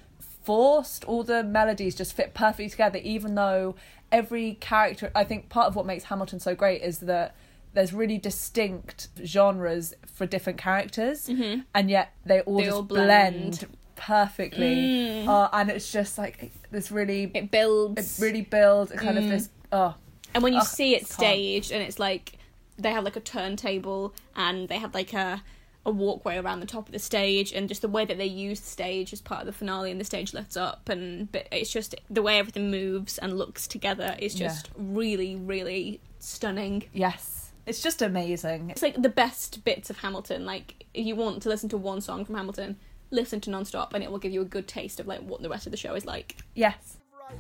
forced. 0.43 1.05
All 1.05 1.23
the 1.23 1.43
melodies 1.43 1.94
just 1.94 2.12
fit 2.14 2.35
perfectly 2.35 2.69
together, 2.69 2.99
even 3.02 3.35
though 3.35 3.75
every 4.11 4.55
character. 4.61 5.11
I 5.14 5.25
think 5.25 5.49
part 5.49 5.67
of 5.69 5.76
what 5.76 5.87
makes 5.87 6.05
Hamilton 6.05 6.40
so 6.40 6.55
great 6.55 6.82
is 6.82 6.99
that 7.00 7.35
there's 7.75 7.93
really 7.93 8.19
distinct 8.19 9.08
genres 9.25 9.94
for 10.06 10.26
different 10.26 10.58
characters, 10.58 11.29
and 11.29 11.90
yet 11.90 12.12
they 12.25 12.40
all 12.40 12.55
Mm-hmm. 12.55 12.58
They 12.58 12.64
just 12.64 12.76
all 12.76 12.82
blend. 12.82 13.58
blend. 13.58 13.67
perfectly. 13.96 15.26
Uh, 15.26 15.49
and 15.52 15.70
it's 15.70 15.93
just 15.93 16.19
like 16.19 16.50
this 16.70 16.90
really, 16.90 17.31
it, 17.35 17.50
builds 17.50 18.19
It 18.19 18.23
really 18.25 18.43
builds 18.43 18.90
a 18.90 18.96
kind 18.96 19.19
of 19.19 19.29
this. 19.29 19.50
Oh, 19.70 19.94
And 20.35 20.43
when 20.43 20.55
you 20.55 20.61
Ugh, 20.61 20.67
see 20.67 20.94
it 20.94 21.06
staged, 21.06 21.73
and 21.73 21.82
it's 21.82 21.99
like 21.99 22.38
they 22.79 22.90
have 22.90 23.05
like 23.05 23.17
a 23.17 23.20
turntable, 23.20 24.14
and 24.35 24.69
they 24.69 24.79
have 24.79 24.94
like 24.94 25.12
a 25.12 25.43
a 25.88 25.90
walkway 25.90 26.37
around 26.37 26.61
the 26.61 26.67
top 26.67 26.87
of 26.87 26.93
the 26.93 26.99
stage, 26.99 27.52
and 27.52 27.69
just 27.69 27.82
the 27.82 27.88
way 27.88 28.05
that 28.05 28.19
they 28.19 28.26
use 28.26 28.61
the 28.61 28.67
stage 28.69 29.12
as 29.12 29.20
part 29.20 29.40
of 29.40 29.46
the 29.46 29.52
finale, 29.52 29.90
and 29.90 29.99
the 29.99 30.05
stage 30.05 30.35
lifts 30.35 30.56
up, 30.56 30.88
and 30.88 31.32
but 31.32 31.49
it's 31.50 31.73
just 31.73 31.94
the 32.11 32.23
way 32.23 32.38
everything 32.38 32.70
moves 32.70 33.18
and 33.18 33.38
looks 33.38 33.66
together 33.66 34.14
is 34.18 34.38
Yeah. 34.38 34.49
just 34.49 34.68
really, 34.76 35.35
really 35.35 36.00
stunning. 36.18 36.85
yes, 36.92 37.52
it's 37.66 37.83
just 37.83 38.02
amazing. 38.02 38.71
It's 38.71 38.83
like 38.83 39.00
the 39.00 39.09
best 39.09 39.64
bits 39.64 39.88
of 39.90 39.99
Hamilton. 39.99 40.45
Like 40.45 40.85
if 40.95 41.07
you 41.07 41.16
want 41.16 41.42
to 41.42 41.49
listen 41.49 41.68
to 41.71 41.76
one 41.78 42.00
song 42.00 42.25
from 42.25 42.35
Hamilton, 42.35 42.76
listen 43.11 43.40
to 43.40 43.50
Nonstop, 43.50 43.95
and 43.95 44.04
it 44.04 44.11
will 44.11 44.18
give 44.18 44.33
you 44.33 44.42
a 44.42 44.50
good 44.57 44.68
taste 44.68 45.00
of 45.00 45.07
like 45.07 45.21
what 45.21 45.42
the 45.42 45.49
rest 45.49 45.66
of 45.66 45.71
the 45.73 45.78
show 45.78 45.95
is 45.95 46.04
like. 46.04 46.37
Yes. 46.54 46.99
right 47.30 47.38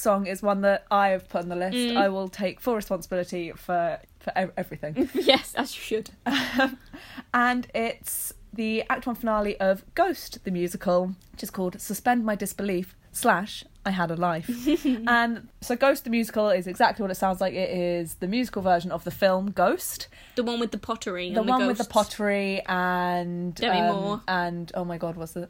song 0.00 0.26
is 0.26 0.42
one 0.42 0.62
that 0.62 0.86
I 0.90 1.08
have 1.08 1.28
put 1.28 1.42
on 1.42 1.48
the 1.48 1.56
list. 1.56 1.76
Mm. 1.76 1.96
I 1.96 2.08
will 2.08 2.28
take 2.28 2.60
full 2.60 2.74
responsibility 2.74 3.52
for 3.52 4.00
for 4.18 4.32
everything. 4.56 5.08
yes, 5.14 5.54
as 5.54 5.74
you 5.76 5.82
should. 5.82 6.10
and 7.34 7.66
it's 7.74 8.32
the 8.52 8.84
Act 8.90 9.06
One 9.06 9.16
finale 9.16 9.58
of 9.58 9.84
Ghost, 9.94 10.44
the 10.44 10.50
musical, 10.50 11.14
which 11.32 11.42
is 11.42 11.50
called 11.50 11.80
"Suspend 11.80 12.24
My 12.24 12.34
Disbelief." 12.34 12.96
slash 13.12 13.64
I 13.84 13.90
had 13.90 14.10
a 14.10 14.16
life. 14.16 14.48
and 14.84 15.48
so 15.62 15.74
Ghost 15.74 16.04
the 16.04 16.10
musical 16.10 16.50
is 16.50 16.66
exactly 16.66 17.02
what 17.02 17.10
it 17.10 17.14
sounds 17.14 17.40
like. 17.40 17.54
It 17.54 17.70
is 17.70 18.14
the 18.16 18.28
musical 18.28 18.60
version 18.62 18.92
of 18.92 19.04
the 19.04 19.10
film 19.10 19.52
Ghost. 19.52 20.08
The 20.36 20.44
one 20.44 20.60
with 20.60 20.70
the 20.70 20.78
pottery. 20.78 21.32
The 21.32 21.42
one 21.42 21.66
with 21.66 21.78
the 21.78 21.84
pottery 21.84 22.62
and 22.66 23.54
Demi 23.54 23.80
um, 23.80 23.96
Moore. 23.96 24.20
and 24.28 24.70
oh 24.74 24.84
my 24.84 24.98
god, 24.98 25.16
what's 25.16 25.32
the 25.32 25.48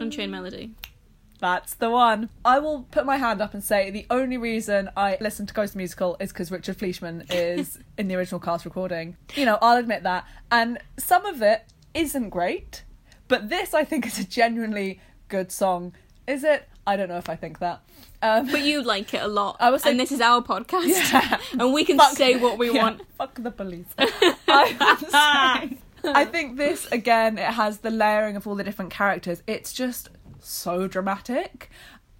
Unchained 0.00 0.30
Melody. 0.30 0.74
That's 1.40 1.74
the 1.74 1.90
one. 1.90 2.30
I 2.44 2.58
will 2.58 2.82
put 2.90 3.04
my 3.04 3.16
hand 3.18 3.42
up 3.42 3.52
and 3.54 3.62
say 3.62 3.90
the 3.90 4.06
only 4.08 4.36
reason 4.38 4.88
I 4.96 5.18
listen 5.20 5.46
to 5.46 5.54
Ghost 5.54 5.76
Musical 5.76 6.16
is 6.20 6.32
because 6.32 6.50
Richard 6.50 6.76
Fleeshman 6.78 7.26
is 7.30 7.78
in 7.98 8.08
the 8.08 8.14
original 8.14 8.40
cast 8.40 8.64
recording. 8.64 9.16
You 9.34 9.44
know, 9.44 9.58
I'll 9.60 9.76
admit 9.76 10.04
that. 10.04 10.24
And 10.50 10.78
some 10.96 11.26
of 11.26 11.42
it 11.42 11.64
isn't 11.92 12.30
great, 12.30 12.84
but 13.28 13.48
this 13.50 13.74
I 13.74 13.84
think 13.84 14.06
is 14.06 14.18
a 14.18 14.24
genuinely 14.24 15.00
good 15.28 15.52
song. 15.52 15.92
Is 16.26 16.44
it? 16.44 16.68
I 16.86 16.96
don't 16.96 17.08
know 17.08 17.18
if 17.18 17.28
I 17.28 17.36
think 17.36 17.58
that. 17.58 17.82
Um, 18.22 18.46
But 18.50 18.62
you 18.62 18.82
like 18.82 19.12
it 19.12 19.22
a 19.22 19.28
lot. 19.28 19.56
I 19.60 19.70
was 19.70 19.84
and 19.84 19.98
this 20.00 20.12
is 20.12 20.20
our 20.20 20.42
podcast. 20.42 20.86
Yeah. 21.12 21.38
and 21.58 21.72
we 21.74 21.84
can 21.84 21.98
Fuck- 21.98 22.16
say 22.16 22.36
what 22.36 22.56
we 22.58 22.70
yeah, 22.74 22.82
want. 22.82 23.02
Fuck 23.18 23.34
the 23.42 23.50
police. 23.50 23.86
I, 23.98 25.76
I 26.04 26.24
think 26.24 26.56
this 26.56 26.86
again. 26.92 27.38
It 27.38 27.44
has 27.52 27.78
the 27.78 27.90
layering 27.90 28.36
of 28.36 28.46
all 28.46 28.54
the 28.54 28.64
different 28.64 28.90
characters. 28.90 29.42
It's 29.46 29.72
just 29.72 30.08
so 30.44 30.86
dramatic. 30.86 31.70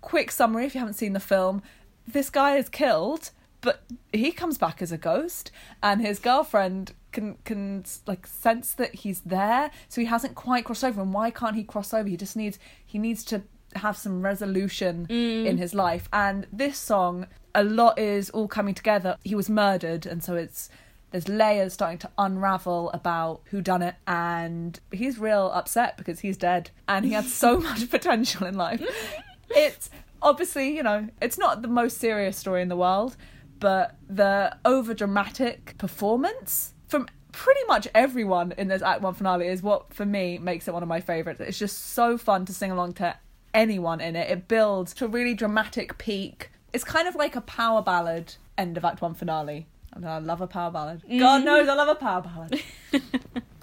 Quick 0.00 0.30
summary: 0.30 0.66
if 0.66 0.74
you 0.74 0.80
haven't 0.80 0.94
seen 0.94 1.12
the 1.12 1.20
film, 1.20 1.62
this 2.06 2.30
guy 2.30 2.56
is 2.56 2.68
killed, 2.68 3.30
but 3.60 3.82
he 4.12 4.30
comes 4.32 4.58
back 4.58 4.82
as 4.82 4.92
a 4.92 4.98
ghost, 4.98 5.50
and 5.82 6.00
his 6.00 6.18
girlfriend 6.18 6.92
can 7.12 7.36
can 7.44 7.84
like 8.06 8.26
sense 8.26 8.74
that 8.74 8.94
he's 8.96 9.20
there. 9.22 9.70
So 9.88 10.00
he 10.00 10.06
hasn't 10.06 10.34
quite 10.34 10.64
crossed 10.64 10.84
over. 10.84 11.00
And 11.00 11.14
why 11.14 11.30
can't 11.30 11.56
he 11.56 11.64
cross 11.64 11.94
over? 11.94 12.08
He 12.08 12.16
just 12.16 12.36
needs 12.36 12.58
he 12.84 12.98
needs 12.98 13.24
to 13.24 13.42
have 13.76 13.96
some 13.96 14.22
resolution 14.22 15.06
mm. 15.08 15.46
in 15.46 15.56
his 15.56 15.74
life. 15.74 16.08
And 16.12 16.46
this 16.52 16.78
song, 16.78 17.26
a 17.54 17.64
lot 17.64 17.98
is 17.98 18.30
all 18.30 18.48
coming 18.48 18.74
together. 18.74 19.16
He 19.24 19.34
was 19.34 19.48
murdered, 19.48 20.06
and 20.06 20.22
so 20.22 20.34
it's 20.34 20.68
there's 21.14 21.28
layers 21.28 21.72
starting 21.72 21.98
to 21.98 22.10
unravel 22.18 22.90
about 22.90 23.40
who 23.44 23.60
done 23.60 23.82
it, 23.82 23.94
and 24.04 24.80
he's 24.90 25.16
real 25.16 25.48
upset 25.54 25.96
because 25.96 26.18
he's 26.18 26.36
dead, 26.36 26.72
and 26.88 27.04
he 27.04 27.12
had 27.12 27.24
so 27.26 27.60
much 27.68 27.88
potential 27.88 28.46
in 28.46 28.56
life. 28.56 28.82
It's 29.56 29.90
obviously 30.20 30.74
you 30.74 30.82
know 30.82 31.08
it's 31.22 31.38
not 31.38 31.62
the 31.62 31.68
most 31.68 31.98
serious 31.98 32.36
story 32.36 32.62
in 32.62 32.68
the 32.68 32.76
world, 32.76 33.16
but 33.60 33.94
the 34.08 34.56
over 34.64 34.92
dramatic 34.92 35.78
performance 35.78 36.74
from 36.88 37.06
pretty 37.30 37.60
much 37.68 37.86
everyone 37.94 38.52
in 38.58 38.66
this 38.66 38.82
Act 38.82 39.00
One 39.00 39.14
finale 39.14 39.46
is 39.46 39.62
what 39.62 39.94
for 39.94 40.04
me 40.04 40.38
makes 40.38 40.66
it 40.66 40.74
one 40.74 40.82
of 40.82 40.88
my 40.88 41.00
favourites. 41.00 41.38
It's 41.38 41.58
just 41.58 41.92
so 41.92 42.18
fun 42.18 42.44
to 42.46 42.52
sing 42.52 42.72
along 42.72 42.94
to 42.94 43.16
anyone 43.52 44.00
in 44.00 44.16
it. 44.16 44.28
It 44.30 44.48
builds 44.48 44.92
to 44.94 45.04
a 45.04 45.08
really 45.08 45.34
dramatic 45.34 45.96
peak. 45.98 46.50
It's 46.72 46.82
kind 46.82 47.06
of 47.06 47.14
like 47.14 47.36
a 47.36 47.40
power 47.42 47.82
ballad 47.82 48.34
end 48.58 48.76
of 48.76 48.84
Act 48.84 49.00
One 49.00 49.14
finale. 49.14 49.68
I, 49.94 49.98
mean, 49.98 50.08
I 50.08 50.18
love 50.18 50.40
a 50.40 50.46
power 50.46 50.70
ballad. 50.70 51.02
Mm-hmm. 51.02 51.18
God 51.18 51.44
knows 51.44 51.68
I 51.68 51.74
love 51.74 51.88
a 51.88 51.94
power 51.94 52.22
ballad. 52.22 52.62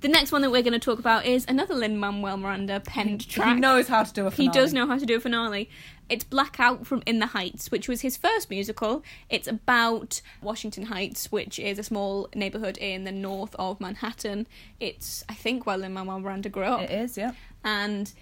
The 0.00 0.08
next 0.08 0.30
one 0.30 0.42
that 0.42 0.50
we're 0.52 0.62
going 0.62 0.74
to 0.74 0.78
talk 0.78 1.00
about 1.00 1.26
is 1.26 1.44
another 1.48 1.74
Lin 1.74 1.98
Manuel 1.98 2.36
Miranda 2.36 2.78
penned 2.78 3.28
track. 3.28 3.56
He 3.56 3.60
knows 3.60 3.88
how 3.88 4.04
to 4.04 4.12
do 4.12 4.26
a 4.26 4.30
finale. 4.30 4.46
He 4.46 4.52
does 4.52 4.72
know 4.72 4.86
how 4.86 4.96
to 4.96 5.04
do 5.04 5.16
a 5.16 5.20
finale. 5.20 5.68
It's 6.08 6.22
Blackout 6.22 6.86
from 6.86 7.02
In 7.04 7.18
the 7.18 7.26
Heights, 7.26 7.72
which 7.72 7.88
was 7.88 8.02
his 8.02 8.16
first 8.16 8.48
musical. 8.48 9.02
It's 9.28 9.48
about 9.48 10.22
Washington 10.40 10.84
Heights, 10.84 11.32
which 11.32 11.58
is 11.58 11.80
a 11.80 11.82
small 11.82 12.28
neighborhood 12.32 12.78
in 12.78 13.02
the 13.02 13.12
north 13.12 13.56
of 13.58 13.80
Manhattan. 13.80 14.46
It's, 14.78 15.24
I 15.28 15.34
think, 15.34 15.66
where 15.66 15.76
Lin 15.76 15.94
Manuel 15.94 16.20
Miranda 16.20 16.48
grew 16.48 16.62
up. 16.62 16.82
It 16.82 16.92
is, 16.92 17.18
yeah. 17.18 17.32
and 17.64 18.12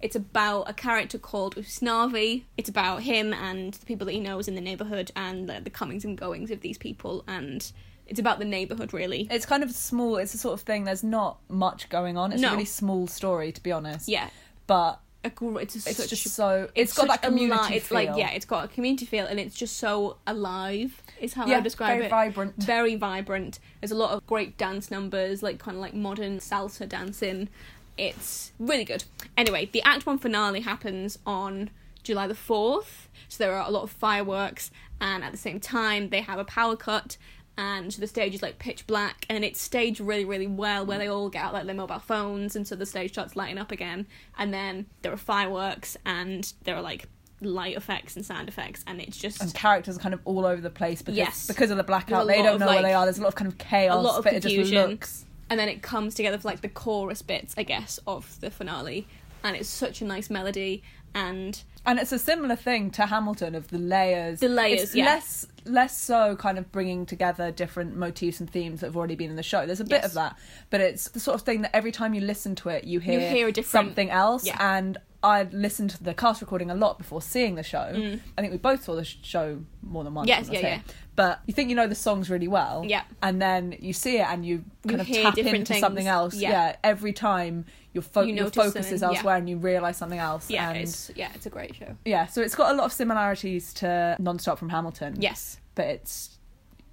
it's 0.00 0.14
about 0.14 0.70
a 0.70 0.72
character 0.72 1.18
called 1.18 1.56
Usnavi. 1.56 2.44
It's 2.56 2.68
about 2.68 3.02
him 3.02 3.32
and 3.32 3.74
the 3.74 3.86
people 3.86 4.04
that 4.04 4.12
he 4.12 4.20
knows 4.20 4.46
in 4.46 4.54
the 4.54 4.60
neighborhood 4.60 5.10
and 5.16 5.48
the, 5.48 5.60
the 5.60 5.70
comings 5.70 6.04
and 6.04 6.16
goings 6.16 6.52
of 6.52 6.60
these 6.60 6.78
people, 6.78 7.24
and 7.26 7.72
it's 8.06 8.20
about 8.20 8.38
the 8.38 8.44
neighborhood 8.44 8.92
really. 8.92 9.26
It's 9.30 9.46
kind 9.46 9.62
of 9.62 9.70
small. 9.72 10.16
It's 10.16 10.32
the 10.32 10.38
sort 10.38 10.54
of 10.54 10.60
thing. 10.60 10.84
There's 10.84 11.04
not 11.04 11.38
much 11.48 11.88
going 11.88 12.16
on. 12.16 12.32
It's 12.32 12.40
No. 12.42 12.48
a 12.48 12.52
really 12.52 12.64
small 12.64 13.06
story, 13.06 13.52
to 13.52 13.62
be 13.62 13.72
honest. 13.72 14.08
yeah, 14.08 14.28
But 14.66 15.00
a 15.24 15.30
gr- 15.30 15.60
it's, 15.60 15.74
a, 15.74 15.88
it's 15.88 15.96
such 15.96 16.10
just 16.10 16.24
so. 16.34 16.68
it's 16.74 16.92
got 16.92 17.06
such 17.08 17.20
that 17.22 17.26
community 17.26 17.76
It's 17.76 17.86
feel. 17.88 17.96
like 17.96 18.10
yeah, 18.16 18.30
it's 18.32 18.44
got 18.44 18.64
a 18.66 18.68
community 18.68 19.06
feel, 19.06 19.24
and 19.24 19.40
it's 19.40 19.56
just 19.56 19.78
so 19.78 20.18
alive. 20.26 21.02
Is 21.20 21.32
how 21.32 21.46
I 21.46 21.60
describe 21.60 21.94
very 21.94 22.06
it. 22.06 22.10
vibrant. 22.10 22.54
Very 22.58 22.94
vibrant. 22.96 23.58
There's 23.80 23.90
a 23.92 23.94
lot 23.94 24.10
of 24.10 24.26
great 24.26 24.58
dance 24.58 24.90
numbers, 24.90 25.42
like 25.42 25.58
kind 25.58 25.76
of 25.76 25.80
like 25.80 25.94
modern 25.94 26.40
salsa 26.40 26.86
dancing. 26.86 27.48
It's 27.96 28.52
really 28.58 28.84
good. 28.84 29.04
Anyway, 29.36 29.70
the 29.72 29.80
Act 29.82 30.04
One 30.04 30.18
finale 30.18 30.60
happens 30.60 31.18
on 31.24 31.70
July 32.02 32.26
the 32.26 32.34
fourth, 32.34 33.08
so 33.28 33.42
there 33.44 33.54
are 33.54 33.66
a 33.66 33.70
lot 33.70 33.84
of 33.84 33.90
fireworks, 33.90 34.70
and 35.00 35.24
at 35.24 35.32
the 35.32 35.38
same 35.38 35.58
time 35.60 36.10
they 36.10 36.20
have 36.20 36.38
a 36.38 36.44
power 36.44 36.76
cut. 36.76 37.16
And 37.56 37.92
the 37.92 38.06
stage 38.08 38.34
is 38.34 38.42
like 38.42 38.58
pitch 38.58 38.86
black, 38.86 39.26
and 39.30 39.44
it's 39.44 39.60
staged 39.60 40.00
really, 40.00 40.24
really 40.24 40.46
well. 40.48 40.84
Where 40.84 40.98
they 40.98 41.06
all 41.08 41.28
get 41.28 41.44
out 41.44 41.52
like 41.52 41.66
their 41.66 41.74
mobile 41.74 42.00
phones, 42.00 42.56
and 42.56 42.66
so 42.66 42.74
the 42.74 42.86
stage 42.86 43.12
starts 43.12 43.36
lighting 43.36 43.58
up 43.58 43.70
again. 43.70 44.06
And 44.36 44.52
then 44.52 44.86
there 45.02 45.12
are 45.12 45.16
fireworks, 45.16 45.96
and 46.04 46.52
there 46.64 46.74
are 46.74 46.82
like 46.82 47.06
light 47.40 47.76
effects 47.76 48.16
and 48.16 48.24
sound 48.26 48.48
effects, 48.48 48.82
and 48.88 49.00
it's 49.00 49.16
just 49.16 49.40
and 49.40 49.54
characters 49.54 49.96
are 49.96 50.00
kind 50.00 50.14
of 50.14 50.20
all 50.24 50.44
over 50.46 50.60
the 50.60 50.70
place 50.70 51.00
because 51.02 51.16
Yes. 51.16 51.46
because 51.46 51.70
of 51.70 51.76
the 51.76 51.84
blackout. 51.84 52.26
They 52.26 52.42
don't 52.42 52.58
know 52.58 52.66
where 52.66 52.82
they 52.82 52.92
are. 52.94 53.06
There's 53.06 53.18
a 53.18 53.22
lot 53.22 53.28
of 53.28 53.34
kind 53.36 53.48
of 53.48 53.56
chaos, 53.58 53.96
a 53.96 54.00
lot 54.00 54.18
of 54.18 54.24
but 54.24 54.32
it 54.32 54.42
just 54.42 54.54
confusion. 54.54 54.90
looks. 54.90 55.24
and 55.50 55.60
then 55.60 55.68
it 55.68 55.80
comes 55.82 56.14
together 56.14 56.38
for 56.38 56.48
like 56.48 56.60
the 56.60 56.68
chorus 56.68 57.22
bits, 57.22 57.54
I 57.56 57.62
guess, 57.62 58.00
of 58.06 58.40
the 58.40 58.50
finale, 58.50 59.06
and 59.44 59.54
it's 59.56 59.68
such 59.68 60.00
a 60.00 60.04
nice 60.04 60.28
melody. 60.28 60.82
And 61.14 61.62
And 61.86 61.98
it's 61.98 62.12
a 62.12 62.18
similar 62.18 62.56
thing 62.56 62.90
to 62.92 63.06
Hamilton 63.06 63.54
of 63.54 63.68
the 63.68 63.78
layers. 63.78 64.40
The 64.40 64.48
layers, 64.48 64.82
It's 64.82 64.94
yeah. 64.94 65.04
less 65.06 65.46
less 65.66 65.96
so 65.98 66.36
kind 66.36 66.58
of 66.58 66.70
bringing 66.72 67.06
together 67.06 67.50
different 67.50 67.96
motifs 67.96 68.38
and 68.38 68.50
themes 68.50 68.80
that 68.80 68.86
have 68.88 68.96
already 68.98 69.14
been 69.14 69.30
in 69.30 69.36
the 69.36 69.42
show. 69.42 69.64
There's 69.64 69.80
a 69.80 69.84
bit 69.84 70.02
Yes. 70.02 70.06
of 70.06 70.14
that, 70.14 70.36
but 70.68 70.82
it's 70.82 71.08
the 71.08 71.20
sort 71.20 71.36
of 71.36 71.40
thing 71.42 71.62
that 71.62 71.74
every 71.74 71.90
time 71.92 72.12
you 72.12 72.20
listen 72.20 72.54
to 72.56 72.68
it, 72.68 72.84
you 72.84 73.00
hear, 73.00 73.18
hear 73.30 73.48
a 73.48 73.52
different- 73.52 73.86
something 73.86 74.10
else. 74.10 74.44
Yeah. 74.46 74.58
And 74.76 74.98
I 75.24 75.44
listened 75.52 75.90
to 75.90 76.02
the 76.04 76.12
cast 76.14 76.40
recording 76.42 76.70
a 76.70 76.74
lot 76.74 76.98
before 76.98 77.22
seeing 77.22 77.54
the 77.54 77.62
show. 77.62 77.78
Mm. 77.94 78.20
I 78.36 78.40
think 78.42 78.52
we 78.52 78.58
both 78.58 78.84
saw 78.84 78.94
the 78.94 79.04
show 79.04 79.60
more 79.82 80.04
than 80.04 80.12
once. 80.14 80.28
Yes, 80.28 80.48
when 80.48 80.56
I 80.56 80.58
was 80.58 80.62
yeah, 80.62 80.68
yeah. 80.76 80.80
But 81.16 81.40
you 81.46 81.54
think 81.54 81.70
you 81.70 81.76
know 81.76 81.86
the 81.86 81.94
songs 81.94 82.28
really 82.28 82.48
well, 82.48 82.84
Yeah. 82.86 83.02
and 83.22 83.40
then 83.40 83.74
you 83.80 83.92
see 83.92 84.18
it 84.18 84.26
and 84.28 84.44
you 84.44 84.64
kind 84.86 85.00
of 85.00 85.06
tap 85.08 85.38
into 85.38 85.64
things. 85.64 85.80
something 85.80 86.06
else. 86.06 86.34
Yeah. 86.34 86.76
every 86.84 87.12
time 87.12 87.64
your 87.92 88.02
fo- 88.02 88.22
You 88.22 88.34
your 88.34 88.50
focus 88.50 88.90
is 88.92 89.00
yeah. 89.00 89.08
elsewhere 89.08 89.36
and 89.36 89.48
you 89.48 89.56
realise 89.56 89.96
something 89.96 90.18
else. 90.18 90.50
yeah, 90.50 90.68
and 90.70 90.78
it's 90.78 91.10
yeah, 91.16 91.30
it's 91.34 91.46
a 91.46 91.50
great 91.50 91.74
show. 91.74 91.96
yeah, 92.04 92.26
so 92.26 92.42
it's 92.42 92.54
got 92.54 92.72
a 92.72 92.74
lot 92.76 92.84
of 92.86 92.92
similarities 92.92 93.72
to 93.74 94.16
Non-Stop 94.18 94.58
from 94.58 94.68
Hamilton. 94.70 95.14
Yes. 95.20 95.58
but 95.76 95.86
it's 95.86 96.38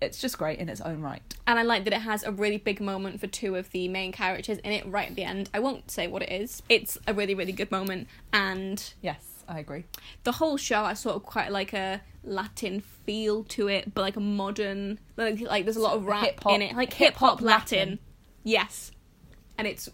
it's 0.02 0.20
just 0.20 0.38
great 0.38 0.60
in 0.60 0.68
its 0.70 0.82
own 0.82 1.02
right. 1.02 1.22
And 1.48 1.60
I 1.60 1.64
like 1.64 1.84
that 1.86 1.94
it 1.94 2.02
has 2.02 2.24
a 2.24 2.32
really 2.32 2.58
big 2.58 2.82
moment 2.82 3.20
for 3.20 3.28
two 3.28 3.56
of 3.56 3.70
the 3.72 3.88
main 3.88 4.12
characters 4.12 4.58
in 4.60 4.72
it 4.72 4.86
right 4.88 5.10
at 5.10 5.16
the 5.16 5.24
end. 5.24 5.50
I 5.54 5.60
won't 5.60 5.92
say 5.92 6.08
what 6.08 6.24
it 6.24 6.32
is. 6.32 6.64
It's 6.70 6.98
a 7.08 7.14
really, 7.14 7.36
really 7.36 7.52
good 7.52 7.72
moment. 7.72 8.08
And 8.34 8.84
Yes, 9.02 9.44
I 9.48 9.60
agree. 9.60 9.86
the 10.24 10.32
whole 10.34 10.58
show 10.58 10.86
has 10.86 11.00
sort 11.00 11.16
of 11.16 11.24
quite 11.24 11.52
like 11.52 11.74
a 11.74 12.02
Latin 12.24 12.82
feel 12.82 13.44
to 13.46 13.68
it, 13.68 13.94
but 13.94 14.02
like 14.02 14.16
a 14.16 14.20
modern 14.22 15.00
like, 15.18 15.40
like 15.42 15.66
there's 15.66 15.78
a 15.78 15.82
lot 15.82 15.96
of 15.96 16.06
rap 16.06 16.24
Hip-hop- 16.26 16.54
in 16.56 16.62
it. 16.62 16.76
Like 16.76 16.94
hip 16.94 17.16
hop 17.16 17.42
Latin. 17.42 17.80
Latin. 17.80 18.00
Yes. 18.44 18.92
And 19.58 19.68
it's 19.68 19.90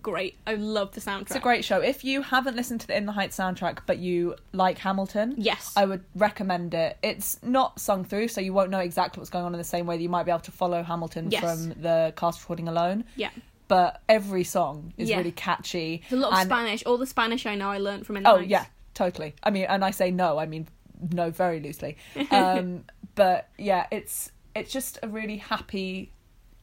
great. 0.00 0.38
I 0.46 0.54
love 0.54 0.92
the 0.92 1.00
soundtrack. 1.00 1.22
It's 1.22 1.34
a 1.36 1.40
great 1.40 1.64
show. 1.64 1.80
If 1.80 2.04
you 2.04 2.22
haven't 2.22 2.56
listened 2.56 2.80
to 2.82 2.86
the 2.86 2.96
In 2.96 3.06
the 3.06 3.12
Heights 3.12 3.36
soundtrack, 3.36 3.80
but 3.86 3.98
you 3.98 4.36
like 4.52 4.78
Hamilton, 4.78 5.34
Yes. 5.36 5.72
I 5.76 5.84
would 5.84 6.04
recommend 6.14 6.72
it. 6.74 6.96
It's 7.02 7.38
not 7.42 7.78
sung 7.80 8.04
through, 8.04 8.28
so 8.28 8.40
you 8.40 8.52
won't 8.52 8.70
know 8.70 8.78
exactly 8.80 9.20
what's 9.20 9.30
going 9.30 9.44
on 9.44 9.54
in 9.54 9.58
the 9.58 9.64
same 9.64 9.86
way 9.86 9.96
that 9.96 10.02
you 10.02 10.08
might 10.08 10.24
be 10.24 10.30
able 10.30 10.40
to 10.40 10.52
follow 10.52 10.82
Hamilton 10.82 11.30
Yes. 11.30 11.40
from 11.42 11.68
the 11.82 12.12
cast 12.16 12.40
recording 12.40 12.68
alone. 12.68 13.04
Yeah. 13.16 13.30
But 13.68 14.02
every 14.08 14.44
song 14.44 14.92
is 14.96 15.08
Yeah. 15.10 15.18
really 15.18 15.32
catchy. 15.32 16.02
There's 16.08 16.20
a 16.20 16.22
lot 16.22 16.32
of 16.32 16.38
and- 16.40 16.48
Spanish. 16.48 16.82
All 16.86 16.98
the 16.98 17.06
Spanish 17.06 17.46
I 17.46 17.54
know 17.54 17.70
I 17.70 17.78
learned 17.78 18.06
from 18.06 18.16
In 18.16 18.22
the 18.24 18.30
Oh 18.30 18.36
Heights. 18.38 18.50
yeah, 18.50 18.64
totally. 18.94 19.34
I 19.42 19.50
mean, 19.50 19.66
and 19.68 19.84
I 19.84 19.90
say 19.90 20.10
no, 20.10 20.38
I 20.38 20.46
mean 20.46 20.68
no 21.10 21.30
very 21.30 21.60
loosely. 21.60 21.96
Um, 22.30 22.84
but 23.14 23.48
yeah, 23.58 23.86
it's 23.90 24.30
it's 24.54 24.70
just 24.72 24.98
a 25.02 25.08
really 25.08 25.38
happy. 25.38 26.12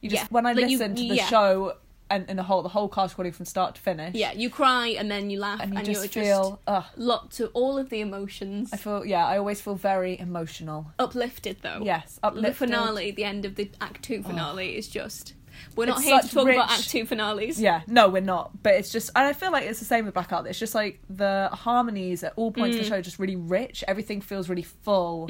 You 0.00 0.10
just 0.10 0.22
Yeah, 0.22 0.28
when 0.30 0.46
I 0.46 0.52
like 0.52 0.68
you- 0.70 0.78
listen 0.78 0.94
to 0.94 1.02
the 1.08 1.14
yeah. 1.16 1.26
show 1.26 1.74
and, 2.10 2.24
and 2.28 2.38
the 2.38 2.42
whole 2.42 2.62
the 2.62 2.68
whole 2.68 2.88
cast 2.88 3.14
recording 3.14 3.32
from 3.32 3.44
start 3.46 3.76
to 3.76 3.80
finish. 3.80 4.14
Yeah, 4.14 4.32
you 4.32 4.50
cry 4.50 4.88
and 4.88 5.10
then 5.10 5.30
you 5.30 5.38
laugh 5.38 5.60
and 5.60 5.76
and, 5.76 5.86
you 5.86 5.92
you're 5.94 6.02
just 6.02 6.14
just 6.14 6.26
feel. 6.26 6.60
ugh, 6.66 6.84
lots 6.96 7.40
of 7.40 7.50
all 7.54 7.78
of 7.78 7.88
the 7.90 8.00
emotions. 8.00 8.70
I 8.72 8.76
feel 8.76 9.04
yeah. 9.06 9.24
I 9.26 9.38
always 9.38 9.60
feel 9.60 9.76
very 9.76 10.18
emotional. 10.18 10.92
uplifted 10.98 11.58
though. 11.62 11.80
Yes, 11.82 12.18
The 12.34 12.52
finale, 12.52 13.10
the 13.12 13.24
end 13.24 13.44
of 13.44 13.54
the 13.54 13.70
Act 13.80 14.02
Two 14.02 14.22
finale 14.22 14.76
is 14.76 14.88
just. 14.88 15.34
We're 15.76 15.84
not 15.86 15.98
It's 15.98 16.06
here 16.06 16.20
to 16.20 16.28
talk 16.28 16.48
about 16.48 16.70
Act 16.70 16.88
Two 16.88 17.04
finales. 17.04 17.60
Yeah, 17.60 17.82
no, 17.86 18.08
we're 18.08 18.22
not. 18.22 18.62
But 18.62 18.74
it's 18.76 18.90
just, 18.90 19.10
and 19.14 19.26
I 19.26 19.34
feel 19.34 19.52
like 19.52 19.64
it's 19.64 19.78
the 19.78 19.84
same 19.84 20.06
with 20.06 20.14
Blackout. 20.14 20.46
It's 20.46 20.58
just 20.58 20.74
like 20.74 21.00
the 21.10 21.50
harmonies 21.52 22.24
at 22.24 22.32
all 22.36 22.50
points 22.50 22.76
Mm. 22.76 22.78
of 22.78 22.84
the 22.84 22.88
show 22.90 22.96
are 22.96 23.02
just 23.02 23.18
really 23.18 23.36
rich. 23.36 23.84
Everything 23.86 24.22
feels 24.22 24.48
really 24.48 24.62
full, 24.62 25.28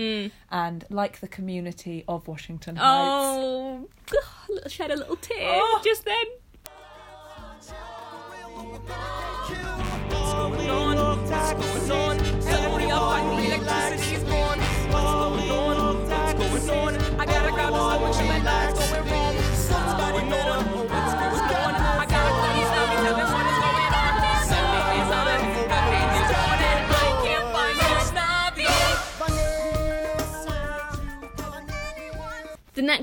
and 0.51 0.85
like 0.89 1.19
the 1.19 1.27
community 1.27 2.05
of 2.07 2.29
Washington 2.29 2.77
Heights. 2.77 2.87
Oh, 2.89 3.89
shed 4.69 4.91
a 4.93 4.97
little 4.97 5.17
tear 5.17 5.49
Oh. 5.61 5.81
just 5.85 6.05
then. 6.05 6.25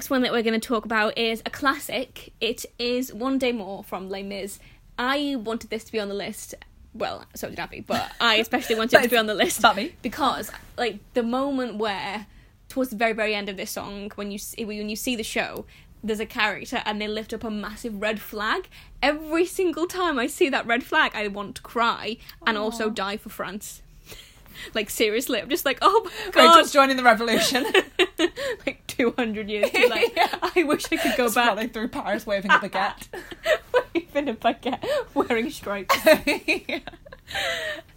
Next 0.08 0.12
one 0.12 0.22
that 0.22 0.32
we're 0.32 0.42
going 0.42 0.58
to 0.58 0.66
talk 0.66 0.86
about 0.86 1.18
is 1.18 1.44
a 1.46 1.50
classic. 1.50 2.32
It 2.40 2.66
is 2.80 3.14
One 3.14 3.38
Day 3.38 3.52
More 3.52 3.84
from 3.84 4.08
Les 4.10 4.24
Mis. 4.24 4.58
I 4.98 5.36
wanted 5.36 5.70
this 5.70 5.84
to 5.84 5.92
be 5.92 6.00
on 6.00 6.08
the 6.08 6.14
list. 6.14 6.56
Well, 6.94 7.26
so 7.36 7.50
did 7.50 7.60
Abby, 7.60 7.82
but 7.82 8.10
I 8.22 8.36
especially 8.40 8.76
wanted 8.76 9.02
it 9.02 9.04
to 9.04 9.10
be 9.10 9.18
on 9.18 9.26
the 9.26 9.34
list 9.34 9.66
me. 9.76 9.96
because, 10.02 10.50
like, 10.78 11.00
the 11.14 11.24
moment 11.24 11.76
where, 11.76 12.26
towards 12.70 12.92
the 12.92 12.96
very, 12.96 13.12
very 13.12 13.36
end 13.36 13.50
of 13.50 13.58
this 13.58 13.72
song, 13.72 14.10
when 14.16 14.32
you 14.32 14.38
see, 14.38 14.64
when 14.64 14.88
you 14.88 14.96
see 14.96 15.18
the 15.18 15.24
show, 15.24 15.66
there's 16.02 16.22
a 16.22 16.26
character 16.26 16.82
and 16.86 17.02
they 17.02 17.10
lift 17.10 17.34
up 17.34 17.44
a 17.44 17.52
massive 17.52 18.02
red 18.02 18.22
flag. 18.22 18.70
Every 19.04 19.46
single 19.46 19.88
time 19.88 20.18
I 20.18 20.28
see 20.28 20.48
that 20.48 20.66
red 20.66 20.86
flag, 20.86 21.12
I 21.16 21.28
want 21.28 21.56
to 21.56 21.62
cry 21.62 22.16
and 22.46 22.58
also 22.58 22.90
die 22.90 23.18
for 23.18 23.28
France. 23.28 23.82
Like 24.74 24.90
seriously, 24.90 25.42
I'm 25.42 25.50
just 25.50 25.66
like, 25.66 25.80
oh 25.82 26.10
my 26.26 26.32
god, 26.32 26.58
just 26.60 26.74
joining 26.74 26.98
the 26.98 27.04
revolution. 27.04 27.66
like 28.66 28.86
200 28.88 29.50
years 29.50 29.70
too 29.72 29.88
late. 29.90 30.12
I 30.56 30.64
wish 30.64 30.86
I 30.92 30.98
could 30.98 31.16
go 31.18 31.32
back. 31.32 31.48
running 31.56 31.70
through 31.70 31.90
Paris 31.90 32.26
waving 32.26 32.52
a 32.52 32.56
baguette. 32.56 33.08
Waving 33.96 34.30
a 34.30 34.34
baguette, 34.34 34.84
wearing 35.14 35.50
stripes. 35.50 35.96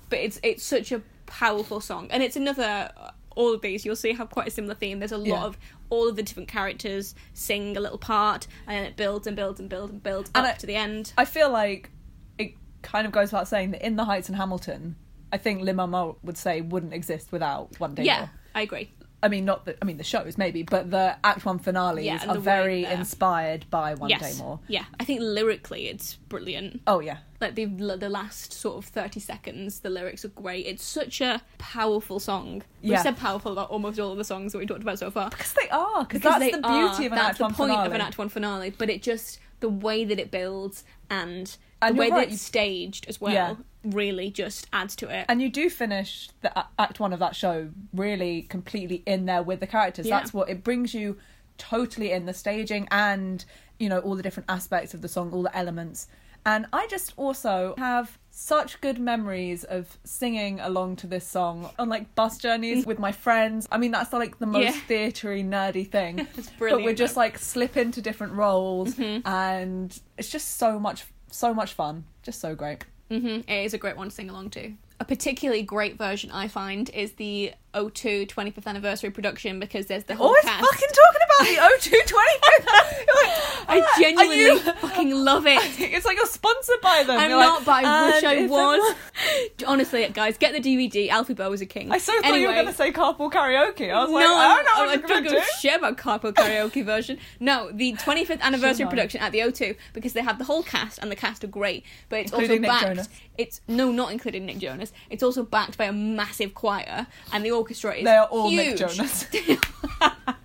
But 0.08 0.18
it's 0.18 0.40
it's 0.42 0.64
such 0.64 0.90
a 0.92 1.02
powerful 1.26 1.80
song, 1.80 2.08
and 2.10 2.22
it's 2.22 2.36
another. 2.36 2.90
Uh, 2.96 3.10
all 3.36 3.54
of 3.54 3.60
these, 3.62 3.84
you'll 3.86 3.94
see, 3.96 4.12
have 4.12 4.28
quite 4.28 4.48
a 4.48 4.50
similar 4.50 4.74
theme. 4.74 4.98
There's 4.98 5.12
a 5.12 5.16
lot 5.18 5.26
Yeah. 5.26 5.44
of 5.44 5.56
all 5.88 6.08
of 6.08 6.16
the 6.16 6.22
different 6.22 6.48
characters 6.48 7.14
sing 7.32 7.76
a 7.76 7.80
little 7.80 7.96
part, 7.96 8.48
and 8.66 8.76
then 8.76 8.84
it 8.84 8.96
builds 8.96 9.26
and 9.28 9.36
builds 9.36 9.60
and 9.60 9.68
builds 9.68 9.92
and 9.92 10.02
builds 10.02 10.30
And 10.34 10.44
up 10.46 10.54
I- 10.56 10.58
to 10.58 10.66
the 10.66 10.74
end. 10.74 11.12
I 11.16 11.24
feel 11.24 11.48
like 11.48 11.90
it 12.38 12.54
kind 12.82 13.06
of 13.06 13.12
goes 13.12 13.30
without 13.30 13.46
saying 13.46 13.70
that 13.70 13.86
in 13.86 13.94
the 13.94 14.04
Heights 14.04 14.28
and 14.28 14.36
Hamilton, 14.36 14.96
I 15.32 15.38
think 15.38 15.62
Lin 15.62 15.76
Manuel 15.76 16.18
would 16.22 16.36
say 16.36 16.60
wouldn't 16.60 16.92
exist 16.94 17.32
without 17.32 17.78
One 17.80 17.94
Day 17.94 18.04
yeah, 18.04 18.18
More. 18.20 18.30
I 18.54 18.62
agree. 18.62 18.90
I 19.22 19.28
mean, 19.28 19.44
not 19.44 19.66
the. 19.66 19.76
I 19.82 19.84
mean, 19.84 19.98
the 19.98 20.02
shows 20.04 20.38
maybe, 20.38 20.62
but 20.62 20.90
the 20.90 21.14
Act 21.22 21.44
One 21.44 21.58
finales 21.58 22.06
Yeah, 22.06 22.20
and 22.22 22.30
are 22.30 22.34
the 22.34 22.40
way 22.40 22.44
very 22.44 22.82
they're- 22.84 22.92
inspired 22.92 23.66
by 23.68 23.92
One 23.94 24.08
yes, 24.08 24.36
Day 24.38 24.42
More. 24.42 24.60
yeah. 24.66 24.84
I 24.98 25.04
think 25.04 25.20
lyrically, 25.20 25.88
it's 25.88 26.14
brilliant. 26.14 26.80
Oh 26.86 27.00
yeah, 27.00 27.18
like 27.38 27.54
the 27.54 27.66
the 27.66 28.08
last 28.08 28.54
sort 28.54 28.78
of 28.78 28.86
30 28.86 29.20
seconds 29.20 29.80
the 29.80 29.90
lyrics 29.90 30.24
are 30.24 30.28
great 30.28 30.64
it's 30.66 30.82
such 30.84 31.20
a 31.20 31.42
powerful 31.58 32.18
song 32.18 32.62
we've 32.82 32.92
Yeah. 32.92 33.02
said 33.02 33.16
powerful 33.18 33.52
about 33.52 33.68
almost 33.70 34.00
all 34.00 34.10
of 34.12 34.16
the 34.18 34.24
songs 34.24 34.52
that 34.52 34.58
we 34.58 34.64
talked 34.66 34.82
about 34.82 34.98
so 34.98 35.10
far 35.10 35.28
because 35.28 35.52
they 35.52 35.68
are. 35.68 36.04
Because 36.04 36.22
that's 36.22 36.38
they 36.38 36.50
the 36.52 36.58
beauty 36.58 36.68
are. 36.72 36.88
of 36.88 37.00
an 37.00 37.10
that's 37.10 37.28
Act 37.28 37.38
the 37.38 37.44
One 37.44 37.54
point 37.54 37.70
finale. 37.72 37.86
of 37.88 37.92
an 37.92 38.00
act 38.00 38.16
one 38.18 38.28
finale 38.30 38.70
but 38.70 38.88
it 38.88 39.02
just 39.02 39.38
the 39.60 39.68
way 39.68 40.04
that 40.04 40.18
it 40.18 40.30
builds 40.30 40.82
and, 41.10 41.56
And 41.82 41.94
the 41.94 42.00
way 42.00 42.06
you're 42.06 42.16
right, 42.16 42.20
that 42.28 42.32
it's 42.32 42.42
you- 42.42 42.48
staged 42.54 43.06
as 43.08 43.20
well 43.20 43.32
Yeah. 43.34 43.54
Really 43.84 44.30
just 44.30 44.66
adds 44.72 44.94
to 44.96 45.08
it. 45.08 45.26
And 45.28 45.40
you 45.40 45.48
do 45.50 45.70
finish 45.70 46.28
the 46.42 46.64
act 46.78 47.00
one 47.00 47.12
of 47.12 47.18
that 47.20 47.34
show 47.36 47.70
really 47.94 48.42
completely 48.42 49.02
in 49.06 49.26
there 49.26 49.42
with 49.42 49.60
the 49.60 49.66
characters. 49.66 50.06
Yeah. 50.06 50.18
that's 50.18 50.34
what 50.34 50.48
it 50.50 50.62
brings 50.62 50.92
you 50.94 51.16
totally 51.58 52.10
in 52.12 52.26
the 52.26 52.32
staging 52.34 52.88
and 52.90 53.44
you 53.78 53.88
know 53.88 53.98
all 53.98 54.14
the 54.16 54.22
different 54.22 54.48
aspects 54.50 54.94
of 54.94 55.02
the 55.02 55.08
song 55.08 55.32
all 55.32 55.42
the 55.42 55.54
elements. 55.56 56.08
And 56.46 56.64
i 56.72 56.86
just 56.86 57.12
also 57.18 57.74
have 57.76 58.18
such 58.30 58.80
good 58.80 58.98
memories 58.98 59.64
of 59.64 59.98
singing 60.04 60.58
along 60.60 60.96
to 60.96 61.06
this 61.06 61.26
song 61.26 61.68
on 61.78 61.88
like 61.90 62.14
bus 62.14 62.38
journeys 62.38 62.86
with 62.86 62.98
my 62.98 63.12
friends. 63.12 63.68
I 63.70 63.76
mean 63.78 63.90
that's 63.90 64.12
like 64.12 64.38
the 64.38 64.46
most 64.46 64.62
Yeah. 64.64 64.80
theatery 64.88 65.44
nerdy 65.44 65.86
thing. 65.90 66.20
It's 66.36 66.48
but 66.48 66.58
brilliant, 66.58 66.84
we 66.86 66.94
just 66.94 67.16
like 67.16 67.38
slip 67.38 67.76
into 67.76 68.00
different 68.00 68.32
roles 68.34 68.94
Mm-hmm. 68.94 69.26
and 69.28 69.98
it's 70.16 70.30
just 70.30 70.56
so 70.58 70.78
much 70.78 71.04
so 71.30 71.52
much 71.54 71.74
fun. 71.74 72.04
Just 72.22 72.40
so 72.40 72.54
great 72.54 72.84
hmm 73.10 73.40
It 73.48 73.64
is 73.64 73.74
a 73.74 73.78
great 73.78 73.96
one 73.96 74.08
to 74.08 74.14
sing 74.14 74.30
along 74.30 74.50
to. 74.50 74.72
A 75.00 75.04
particularly 75.04 75.62
great 75.62 75.96
version 75.96 76.30
I 76.30 76.46
find 76.48 76.90
is 76.90 77.12
the 77.12 77.52
O2 77.74 78.26
25th 78.28 78.66
anniversary 78.66 79.10
production 79.10 79.58
because 79.58 79.86
there's 79.86 80.04
the 80.04 80.14
whole 80.14 80.26
always 80.28 80.42
cast. 80.44 80.60
fucking 80.60 80.88
talking 80.88 81.22
about 81.24 81.80
the 81.80 81.88
O2 81.88 81.96
25th. 82.02 82.66
I 83.68 83.94
genuinely 83.98 84.58
fucking 84.80 85.10
love 85.12 85.46
it. 85.46 85.60
It's 85.80 86.04
like 86.04 86.16
you're 86.18 86.26
sponsored 86.26 86.80
by 86.82 87.02
them. 87.04 87.18
I'm 87.18 87.30
You're 87.30 87.38
like, 87.38 87.48
not, 87.48 87.64
but 87.64 87.84
I 87.84 88.10
wish 88.10 88.24
I 88.24 88.46
was. 88.46 88.96
Honestly, 89.66 90.08
guys, 90.12 90.38
get 90.38 90.52
the 90.52 90.60
DVD. 90.60 91.08
Alfie 91.08 91.34
Boe 91.34 91.50
was 91.50 91.60
a 91.60 91.66
king. 91.66 91.90
I 91.90 91.98
so 91.98 92.12
thought 92.12 92.24
anyway, 92.24 92.40
you 92.40 92.48
were 92.48 92.54
going 92.54 92.66
to 92.66 92.72
say 92.72 92.92
carpool 92.92 93.30
karaoke. 93.30 93.92
I 93.92 94.02
was 94.02 94.10
like, 94.10 94.24
no, 94.24 94.32
oh, 94.32 94.36
I 94.36 94.54
don't 94.56 94.64
know 94.64 94.70
I 94.72 94.86
what 94.86 95.00
don't 95.00 95.08
going 95.08 95.24
to 95.24 95.30
give 95.30 95.38
a 95.38 95.60
shit 95.60 95.76
about 95.78 95.96
carpool 95.96 96.32
karaoke 96.32 96.84
version. 96.84 97.18
No, 97.38 97.70
the 97.72 97.94
25th 97.94 98.40
anniversary 98.42 98.86
production 98.86 99.20
at 99.20 99.32
the 99.32 99.40
O2 99.40 99.76
because 99.92 100.12
they 100.12 100.22
have 100.22 100.38
the 100.38 100.44
whole 100.44 100.62
cast 100.62 100.98
and 100.98 101.10
the 101.10 101.16
cast 101.16 101.44
are 101.44 101.48
great, 101.48 101.84
but 102.08 102.20
it's 102.20 102.32
Including 102.32 102.64
also 102.64 102.78
backed. 102.78 102.86
Jonas. 102.88 103.08
It's 103.38 103.60
no, 103.68 103.90
not 103.92 104.12
including 104.12 104.46
Nick 104.46 104.58
Jonas. 104.58 104.92
It's 105.08 105.22
also 105.22 105.42
backed 105.42 105.78
by 105.78 105.86
a 105.86 105.92
massive 105.92 106.54
choir, 106.54 107.06
and 107.32 107.44
the 107.44 107.50
orchestra 107.50 107.94
is 107.94 108.04
They 108.04 108.16
are 108.16 108.26
all 108.26 108.50
huge. 108.50 108.80
Nick 108.80 108.90
Jonas. 108.90 109.26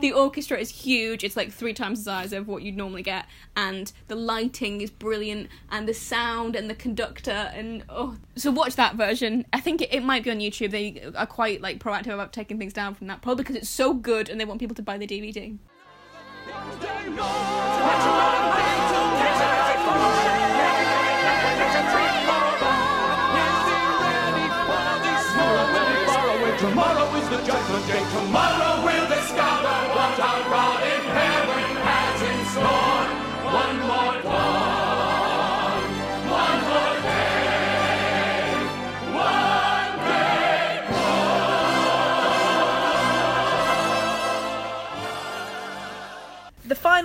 The 0.00 0.12
orchestra 0.12 0.58
is 0.58 0.70
huge. 0.70 1.24
It's 1.24 1.36
like 1.36 1.52
three 1.52 1.74
times 1.74 2.00
the 2.00 2.04
size 2.04 2.32
of 2.32 2.48
what 2.48 2.62
you'd 2.62 2.76
normally 2.76 3.02
get, 3.02 3.26
and 3.56 3.92
the 4.08 4.14
lighting 4.14 4.80
is 4.80 4.90
brilliant, 4.90 5.48
and 5.70 5.88
the 5.88 5.94
sound 5.94 6.56
and 6.56 6.68
the 6.70 6.74
conductor 6.74 7.50
and 7.54 7.84
oh. 7.88 8.16
So 8.36 8.50
watch 8.50 8.76
that 8.76 8.96
version. 8.96 9.46
I 9.52 9.60
think 9.60 9.82
it, 9.82 9.92
it 9.92 10.02
might 10.02 10.24
be 10.24 10.30
on 10.30 10.38
YouTube. 10.38 10.70
They 10.70 11.02
are 11.14 11.26
quite 11.26 11.60
like 11.60 11.78
proactive 11.78 12.14
about 12.14 12.32
taking 12.32 12.58
things 12.58 12.72
down 12.72 12.94
from 12.94 13.06
that, 13.08 13.22
probably 13.22 13.44
because 13.44 13.56
it's 13.56 13.68
so 13.68 13.94
good 13.94 14.28
and 14.28 14.40
they 14.40 14.44
want 14.44 14.60
people 14.60 14.76
to 14.76 14.82
buy 14.82 14.98
the 14.98 15.06
DVD. 15.06 15.58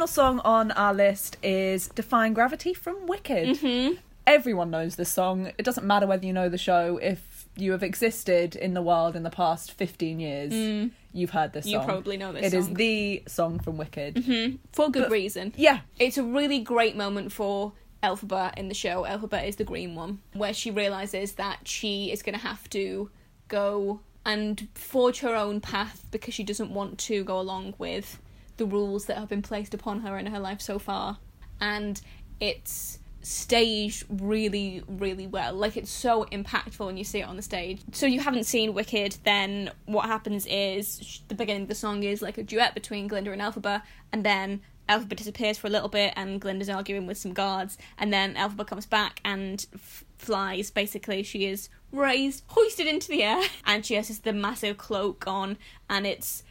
Final 0.05 0.13
song 0.13 0.39
on 0.45 0.69
our 0.73 0.93
list 0.93 1.35
is 1.41 1.87
Defying 1.87 2.35
Gravity 2.35 2.75
from 2.75 3.07
Wicked. 3.07 3.57
Mm-hmm. 3.57 3.95
Everyone 4.27 4.69
knows 4.69 4.97
this 4.97 5.09
song. 5.09 5.47
It 5.57 5.63
doesn't 5.65 5.83
matter 5.87 6.05
whether 6.05 6.23
you 6.27 6.31
know 6.31 6.47
the 6.47 6.59
show. 6.59 6.97
If 7.01 7.47
you 7.57 7.71
have 7.71 7.81
existed 7.81 8.55
in 8.55 8.75
the 8.75 8.83
world 8.83 9.15
in 9.15 9.23
the 9.23 9.31
past 9.31 9.71
15 9.71 10.19
years, 10.19 10.91
you've 11.11 11.31
heard 11.31 11.53
this 11.53 11.65
Mm. 11.65 11.69
You 11.71 11.77
song. 11.79 11.85
probably 11.87 12.17
know 12.17 12.31
this 12.33 12.45
It 12.45 12.53
is 12.53 12.65
song. 12.65 12.73
Mm-hmm. 12.75 12.77
the 12.77 13.23
song 13.25 13.59
from 13.59 13.77
Wicked. 13.77 14.59
For 14.73 14.91
good 14.91 15.03
But- 15.05 15.11
reason. 15.11 15.53
Yeah. 15.57 15.79
It's 15.97 16.19
a 16.19 16.23
really 16.23 16.59
great 16.59 16.95
moment 16.95 17.31
for 17.31 17.73
Elphaba 18.03 18.55
in 18.59 18.67
the 18.67 18.75
show. 18.75 19.05
Elphaba 19.05 19.43
is 19.47 19.55
the 19.55 19.63
green 19.63 19.95
one, 19.95 20.19
where 20.33 20.53
she 20.53 20.69
realizes 20.69 21.31
that 21.33 21.67
she 21.67 22.11
is 22.11 22.21
going 22.21 22.37
to 22.37 22.45
have 22.45 22.69
to 22.69 23.09
go 23.47 24.01
and 24.23 24.67
forge 24.75 25.21
her 25.21 25.33
own 25.35 25.61
path 25.61 26.05
because 26.11 26.35
she 26.35 26.43
doesn't 26.43 26.71
want 26.71 26.99
to 26.99 27.23
go 27.23 27.39
along 27.39 27.73
with 27.79 28.19
the 28.57 28.65
rules 28.65 29.05
that 29.05 29.17
have 29.17 29.29
been 29.29 29.41
placed 29.41 29.73
upon 29.73 30.01
her 30.01 30.17
in 30.17 30.27
her 30.27 30.39
life 30.39 30.61
so 30.61 30.79
far. 30.79 31.17
And 31.59 32.01
it's 32.39 32.99
staged 33.25 34.03
really, 34.09 34.83
really 34.87 35.25
well. 35.25 35.53
Like 35.53 35.77
it's 35.77 35.89
so 35.89 36.25
impactful 36.25 36.85
when 36.85 36.97
you 36.97 37.03
see 37.03 37.19
it 37.19 37.27
on 37.27 37.35
the 37.35 37.41
stage. 37.41 37.81
So 37.91 38.05
you 38.05 38.19
haven't 38.19 38.43
seen 38.45 38.73
Wicked, 38.73 39.17
then 39.23 39.71
what 39.85 40.05
happens 40.05 40.45
is 40.45 41.21
the 41.27 41.35
beginning 41.35 41.63
of 41.63 41.67
the 41.67 41.75
song 41.75 42.03
is 42.03 42.21
like 42.21 42.37
a 42.37 42.43
duet 42.43 42.75
between 42.75 43.07
Glinda 43.07 43.31
and 43.31 43.41
Elphaba, 43.41 43.81
and 44.11 44.23
then 44.23 44.61
Elphaba 44.87 45.15
disappears 45.15 45.57
for 45.57 45.65
a 45.67 45.71
little 45.71 45.89
bit, 45.89 46.13
and 46.15 46.39
Glinda's 46.39 46.69
arguing 46.69 47.07
with 47.07 47.17
some 47.17 47.33
guards, 47.33 47.77
and 47.97 48.13
then 48.13 48.35
Elphaba 48.35 48.67
comes 48.67 48.85
back 48.85 49.19
and 49.25 49.65
f- 49.73 50.05
flies. 50.17 50.69
Basically, 50.69 51.23
she 51.23 51.47
is 51.47 51.69
raised, 51.91 52.43
hoisted 52.47 52.85
into 52.85 53.07
the 53.07 53.23
air, 53.23 53.41
and 53.65 53.83
she 53.83 53.95
has 53.95 54.09
this 54.09 54.19
the 54.19 54.33
massive 54.33 54.77
cloak 54.77 55.23
on, 55.25 55.57
and 55.89 56.05
it's 56.05 56.43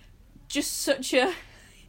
just 0.48 0.82
such 0.82 1.14
a 1.14 1.32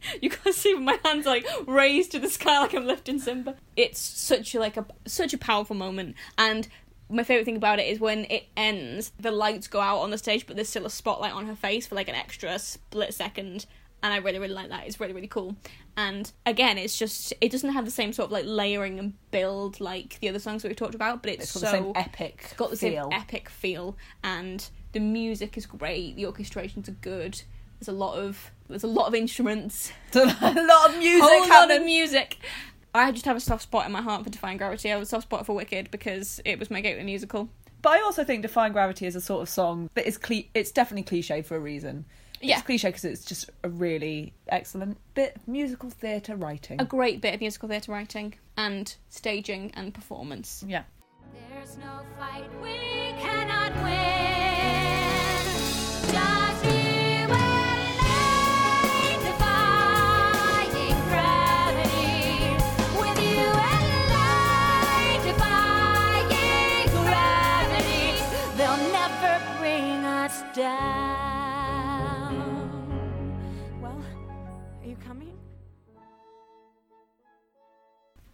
you 0.22 0.30
can't 0.30 0.54
see 0.54 0.74
my 0.74 0.98
hands 1.04 1.26
like 1.26 1.46
raised 1.66 2.12
to 2.12 2.18
the 2.18 2.28
sky 2.28 2.60
like 2.60 2.74
I'm 2.74 2.86
lifting 2.86 3.18
Simba. 3.18 3.56
It's 3.76 3.98
such 3.98 4.54
a 4.54 4.60
like 4.60 4.76
a 4.76 4.86
such 5.06 5.32
a 5.34 5.38
powerful 5.38 5.76
moment 5.76 6.16
and 6.38 6.68
my 7.08 7.22
favorite 7.22 7.44
thing 7.44 7.56
about 7.56 7.78
it 7.78 7.86
is 7.86 8.00
when 8.00 8.24
it 8.30 8.46
ends 8.56 9.12
the 9.20 9.30
lights 9.30 9.68
go 9.68 9.80
out 9.80 9.98
on 9.98 10.10
the 10.10 10.18
stage 10.18 10.46
but 10.46 10.56
there's 10.56 10.68
still 10.68 10.86
a 10.86 10.90
spotlight 10.90 11.32
on 11.32 11.46
her 11.46 11.54
face 11.54 11.86
for 11.86 11.94
like 11.94 12.08
an 12.08 12.16
extra 12.16 12.58
split 12.58 13.14
second 13.14 13.64
and 14.02 14.12
I 14.12 14.18
really 14.18 14.38
really 14.38 14.54
like 14.54 14.68
that. 14.68 14.86
It's 14.86 15.00
really 15.00 15.12
really 15.14 15.26
cool. 15.28 15.56
And 15.96 16.30
again, 16.44 16.76
it's 16.78 16.98
just 16.98 17.32
it 17.40 17.50
doesn't 17.50 17.70
have 17.72 17.84
the 17.84 17.90
same 17.90 18.12
sort 18.12 18.26
of 18.26 18.32
like 18.32 18.44
layering 18.46 18.98
and 18.98 19.14
build 19.30 19.80
like 19.80 20.18
the 20.20 20.28
other 20.28 20.38
songs 20.38 20.62
that 20.62 20.68
we've 20.68 20.76
talked 20.76 20.94
about, 20.94 21.22
but 21.22 21.32
it's, 21.32 21.44
It's 21.44 21.52
got 21.54 21.60
so 21.60 21.66
the 21.66 21.72
same 21.84 21.92
epic 21.96 22.40
it's 22.44 22.52
got 22.54 22.70
the 22.70 22.76
feel. 22.76 23.04
same 23.10 23.12
epic 23.12 23.48
feel 23.48 23.96
and 24.22 24.68
the 24.92 25.00
music 25.00 25.56
is 25.56 25.66
great 25.66 26.16
the 26.16 26.24
orchestrations 26.24 26.88
are 26.88 26.92
good 26.92 27.42
there's 27.78 27.88
a 27.88 27.92
lot 27.92 28.16
of 28.16 28.50
there's 28.68 28.84
a 28.84 28.88
lot 28.88 29.06
of 29.06 29.14
instruments 29.14 29.92
a 30.14 30.18
lot 30.24 30.90
of 30.90 30.98
music 30.98 31.22
whole 31.22 31.48
lot 31.48 31.70
of 31.70 31.84
music 31.84 32.38
i 32.94 33.10
just 33.12 33.24
have 33.24 33.36
a 33.36 33.40
soft 33.40 33.62
spot 33.62 33.86
in 33.86 33.92
my 33.92 34.02
heart 34.02 34.24
for 34.24 34.30
defying 34.30 34.56
gravity 34.56 34.90
i 34.90 34.94
have 34.94 35.02
a 35.02 35.06
soft 35.06 35.24
spot 35.24 35.46
for 35.46 35.54
wicked 35.54 35.90
because 35.90 36.40
it 36.44 36.58
was 36.58 36.70
my 36.70 36.80
gateway 36.80 37.04
musical 37.04 37.48
But 37.82 37.98
I 37.98 38.02
also 38.02 38.24
think 38.24 38.42
Defying 38.42 38.72
Gravity 38.72 39.06
is 39.06 39.14
a 39.14 39.20
sort 39.20 39.42
of 39.42 39.48
song 39.48 39.88
that 39.94 40.08
is 40.08 40.18
cle- 40.18 40.48
it's 40.54 40.72
definitely 40.72 41.04
cliche 41.04 41.42
for 41.42 41.54
a 41.56 41.60
reason. 41.60 42.04
Yeah. 42.40 42.56
It's 42.56 42.66
cliche 42.66 42.88
because 42.88 43.04
it's 43.04 43.24
just 43.24 43.48
a 43.62 43.68
really 43.68 44.32
excellent 44.48 44.96
bit 45.14 45.36
of 45.36 45.46
musical 45.46 45.90
theatre 45.90 46.34
writing. 46.34 46.80
a 46.80 46.84
great 46.84 47.20
bit 47.20 47.34
of 47.34 47.40
musical 47.40 47.68
theatre 47.68 47.92
writing 47.92 48.34
and 48.56 48.96
staging 49.08 49.70
and 49.74 49.94
performance 49.94 50.64
yeah. 50.66 50.82
There's 51.52 51.76
no 51.78 52.00
fight 52.18 52.48
we 52.60 53.12
cannot 53.22 53.72
win. 53.84 53.96
Just 56.12 56.75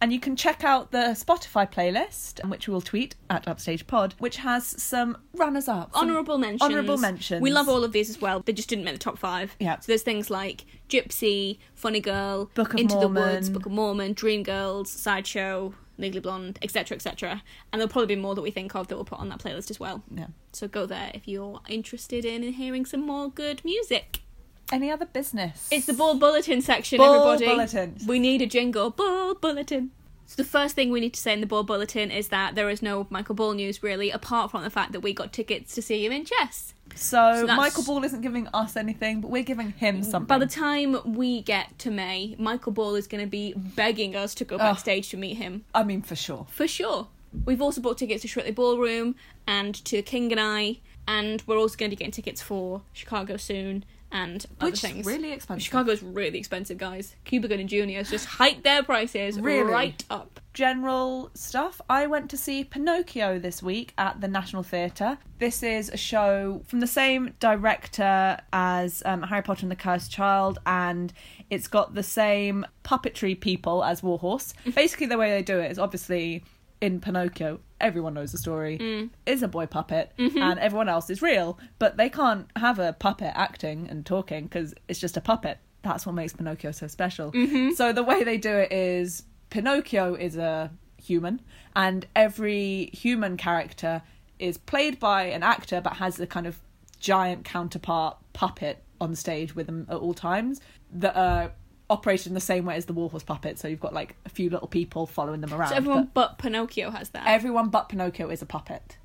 And 0.03 0.11
you 0.11 0.19
can 0.19 0.35
check 0.35 0.65
out 0.65 0.91
the 0.91 1.15
Spotify 1.15 1.71
playlist, 1.71 2.45
which 2.49 2.67
we 2.67 2.73
will 2.73 2.81
tweet 2.81 3.15
at 3.29 3.47
Upstage 3.47 3.87
Pod, 3.87 4.15
which 4.19 4.35
has 4.35 4.65
some 4.83 5.17
runners 5.33 5.69
up. 5.69 5.91
honorable 5.93 6.37
mentions. 6.37 6.61
Honourable 6.61 6.97
mentions. 6.97 7.41
We 7.41 7.51
love 7.51 7.69
all 7.69 7.85
of 7.85 7.93
these 7.93 8.09
as 8.09 8.19
well. 8.19 8.41
They 8.41 8.51
just 8.51 8.67
didn't 8.67 8.83
make 8.83 8.95
the 8.95 8.99
top 8.99 9.17
five. 9.17 9.55
Yeah. 9.61 9.79
So 9.79 9.85
there's 9.87 10.01
things 10.01 10.29
like 10.29 10.65
Gypsy, 10.89 11.57
Funny 11.73 12.01
Girl, 12.01 12.51
Book 12.53 12.73
of 12.73 12.81
Into 12.81 12.95
Mormon. 12.95 13.13
the 13.13 13.21
Woods, 13.21 13.49
Book 13.49 13.65
of 13.65 13.71
Mormon, 13.71 14.13
Dreamgirls, 14.13 14.87
Sideshow, 14.87 15.73
Legally 15.97 16.19
Blonde, 16.19 16.59
etc., 16.61 16.95
etc. 16.95 17.41
And 17.71 17.79
there'll 17.79 17.89
probably 17.89 18.13
be 18.13 18.21
more 18.21 18.35
that 18.35 18.41
we 18.41 18.51
think 18.51 18.75
of 18.75 18.89
that 18.89 18.95
we'll 18.95 19.05
put 19.05 19.19
on 19.19 19.29
that 19.29 19.39
playlist 19.39 19.69
as 19.69 19.79
well. 19.79 20.03
Yeah. 20.13 20.27
So 20.51 20.67
go 20.67 20.85
there 20.85 21.11
if 21.13 21.29
you're 21.29 21.61
interested 21.69 22.25
in 22.25 22.43
hearing 22.43 22.85
some 22.85 23.05
more 23.05 23.29
good 23.29 23.63
music. 23.63 24.22
Any 24.71 24.89
other 24.89 25.05
business? 25.05 25.67
It's 25.71 25.85
the 25.85 25.93
ball 25.93 26.15
bulletin 26.15 26.61
section, 26.61 26.97
Ball 26.97 27.31
everybody. 27.31 27.45
bulletin. 27.45 27.95
We 28.07 28.19
need 28.19 28.41
a 28.41 28.45
jingle. 28.47 28.89
Ball 28.89 29.35
bulletin. 29.35 29.91
So 30.25 30.41
the 30.41 30.47
first 30.49 30.73
thing 30.75 30.89
we 30.89 30.99
need 30.99 31.13
to 31.13 31.19
say 31.19 31.33
in 31.33 31.41
the 31.41 31.45
ball 31.47 31.63
bulletin 31.63 32.09
is 32.09 32.29
that 32.29 32.55
there 32.55 32.69
is 32.69 32.81
no 32.81 33.05
Michael 33.09 33.35
Ball 33.35 33.53
news 33.53 33.83
really, 33.83 34.09
apart 34.09 34.51
from 34.51 34.63
the 34.63 34.69
fact 34.69 34.91
that 34.93 35.01
we 35.01 35.13
got 35.13 35.33
tickets 35.33 35.75
to 35.75 35.81
see 35.81 36.05
him 36.05 36.11
in 36.11 36.25
chess. 36.25 36.73
So, 36.95 37.45
So 37.45 37.55
Michael 37.55 37.83
Ball 37.83 38.03
isn't 38.03 38.21
giving 38.21 38.47
us 38.53 38.75
anything, 38.75 39.21
but 39.21 39.29
we're 39.29 39.43
giving 39.43 39.71
him 39.73 40.01
something. 40.01 40.27
By 40.27 40.37
the 40.37 40.47
time 40.47 40.97
we 41.05 41.41
get 41.41 41.77
to 41.79 41.91
May, 41.91 42.35
Michael 42.39 42.71
Ball 42.71 42.95
is 42.95 43.05
going 43.07 43.23
to 43.23 43.29
be 43.29 43.53
begging 43.53 44.15
us 44.15 44.33
to 44.35 44.45
go 44.45 44.57
backstage 44.57 45.09
to 45.09 45.17
meet 45.17 45.35
him. 45.35 45.65
I 45.75 45.83
mean, 45.83 46.01
for 46.01 46.15
sure. 46.15 46.47
For 46.49 46.67
sure. 46.67 47.07
We've 47.45 47.61
also 47.61 47.81
bought 47.81 47.97
tickets 47.97 48.21
to 48.21 48.27
Strictly 48.27 48.53
Ballroom 48.53 49.15
and 49.47 49.73
to 49.85 50.01
King 50.03 50.31
and 50.31 50.39
I, 50.39 50.79
and 51.07 51.43
we're 51.47 51.57
also 51.57 51.75
going 51.77 51.89
to 51.89 51.95
be 51.95 51.99
getting 51.99 52.11
tickets 52.11 52.41
for 52.41 52.83
Chicago 52.93 53.37
soon 53.37 53.85
and 54.13 54.45
other 54.61 54.67
Which 54.71 54.75
is 54.75 54.81
things. 54.81 55.05
really 55.05 55.31
expensive. 55.33 55.63
Chicago's 55.65 56.01
really 56.01 56.39
expensive, 56.39 56.77
guys. 56.77 57.15
Cuba 57.25 57.47
Gooding 57.49 57.67
Jr. 57.67 57.97
has 57.97 58.09
just 58.09 58.25
hiked 58.25 58.63
their 58.63 58.83
prices 58.83 59.39
Really? 59.39 59.63
right 59.69 60.01
up. 60.09 60.39
general 60.53 61.31
stuff, 61.33 61.81
I 61.89 62.05
went 62.07 62.29
to 62.29 62.37
see 62.37 62.63
Pinocchio 62.63 63.39
this 63.39 63.63
week 63.63 63.93
at 63.97 64.21
the 64.21 64.27
National 64.27 64.61
Theatre. 64.63 65.17
This 65.39 65.63
is 65.63 65.89
a 65.89 65.97
show 65.97 66.61
from 66.67 66.79
the 66.79 66.87
same 66.87 67.33
director 67.39 68.37
as 68.53 69.01
um, 69.05 69.23
Harry 69.23 69.41
Potter 69.41 69.63
and 69.65 69.71
the 69.71 69.75
Cursed 69.75 70.11
Child, 70.11 70.59
and 70.67 71.11
it's 71.49 71.67
got 71.67 71.95
the 71.95 72.03
same 72.03 72.65
puppetry 72.83 73.39
people 73.39 73.83
as 73.83 74.03
Warhorse. 74.03 74.53
Basically, 74.75 75.07
the 75.07 75.17
way 75.17 75.31
they 75.31 75.41
do 75.41 75.59
it 75.59 75.71
is 75.71 75.79
obviously 75.79 76.43
in 76.81 76.99
Pinocchio, 77.01 77.59
everyone 77.83 78.13
knows 78.13 78.31
the 78.31 78.37
story, 78.37 78.77
mm. 78.79 79.09
is 79.25 79.43
a 79.43 79.47
boy 79.47 79.65
puppet, 79.67 80.11
mm-hmm. 80.17 80.37
and 80.37 80.59
everyone 80.59 80.89
else 80.89 81.09
is 81.09 81.21
real, 81.21 81.59
but 81.77 81.97
they 81.97 82.09
can't 82.09 82.47
have 82.55 82.79
a 82.79 82.93
puppet 82.93 83.31
acting 83.35 83.87
and 83.89 84.05
talking 84.05 84.45
because 84.45 84.73
it's 84.87 84.99
just 84.99 85.17
a 85.17 85.21
puppet. 85.21 85.59
That's 85.83 86.05
what 86.05 86.15
makes 86.15 86.33
Pinocchio 86.33 86.71
so 86.71 86.87
special. 86.87 87.31
Mm-hmm. 87.31 87.71
So 87.71 87.91
the 87.91 88.03
way 88.03 88.23
they 88.23 88.37
do 88.37 88.55
it 88.55 88.71
is 88.71 89.23
Pinocchio 89.49 90.15
is 90.15 90.37
a 90.37 90.71
human, 90.97 91.41
and 91.75 92.07
every 92.15 92.89
human 92.93 93.37
character 93.37 94.01
is 94.39 94.57
played 94.57 94.99
by 94.99 95.25
an 95.25 95.43
actor 95.43 95.79
but 95.81 95.93
has 95.97 96.19
a 96.19 96.25
kind 96.27 96.47
of 96.47 96.59
giant 96.99 97.43
counterpart 97.43 98.17
puppet 98.31 98.81
on 99.01 99.15
stage 99.15 99.53
with 99.55 99.65
them 99.67 99.85
at 99.89 99.97
all 99.97 100.13
times 100.13 100.61
that 100.91 101.15
are 101.15 101.51
operated 101.93 102.27
in 102.27 102.33
the 102.33 102.39
same 102.41 102.65
way 102.65 102.75
as 102.75 102.85
the 102.85 102.93
Warhorse 102.93 103.23
puppet. 103.25 103.57
So 103.59 103.67
you've 103.67 103.79
got 103.79 103.93
like 103.93 104.15
a 104.25 104.29
few 104.29 104.49
little 104.49 104.67
people 104.67 105.05
following 105.07 105.41
them 105.41 105.53
around. 105.53 105.69
So 105.69 105.75
everyone 105.75 106.09
but 106.13 106.13
but 106.13 106.37
Pinocchio 106.39 106.89
has 106.91 107.09
that. 107.11 107.23
everyone 107.27 107.69
but 107.69 107.87
Pinocchio 107.89 108.29
is 108.29 108.41
a 108.41 108.45
puppet. 108.45 108.97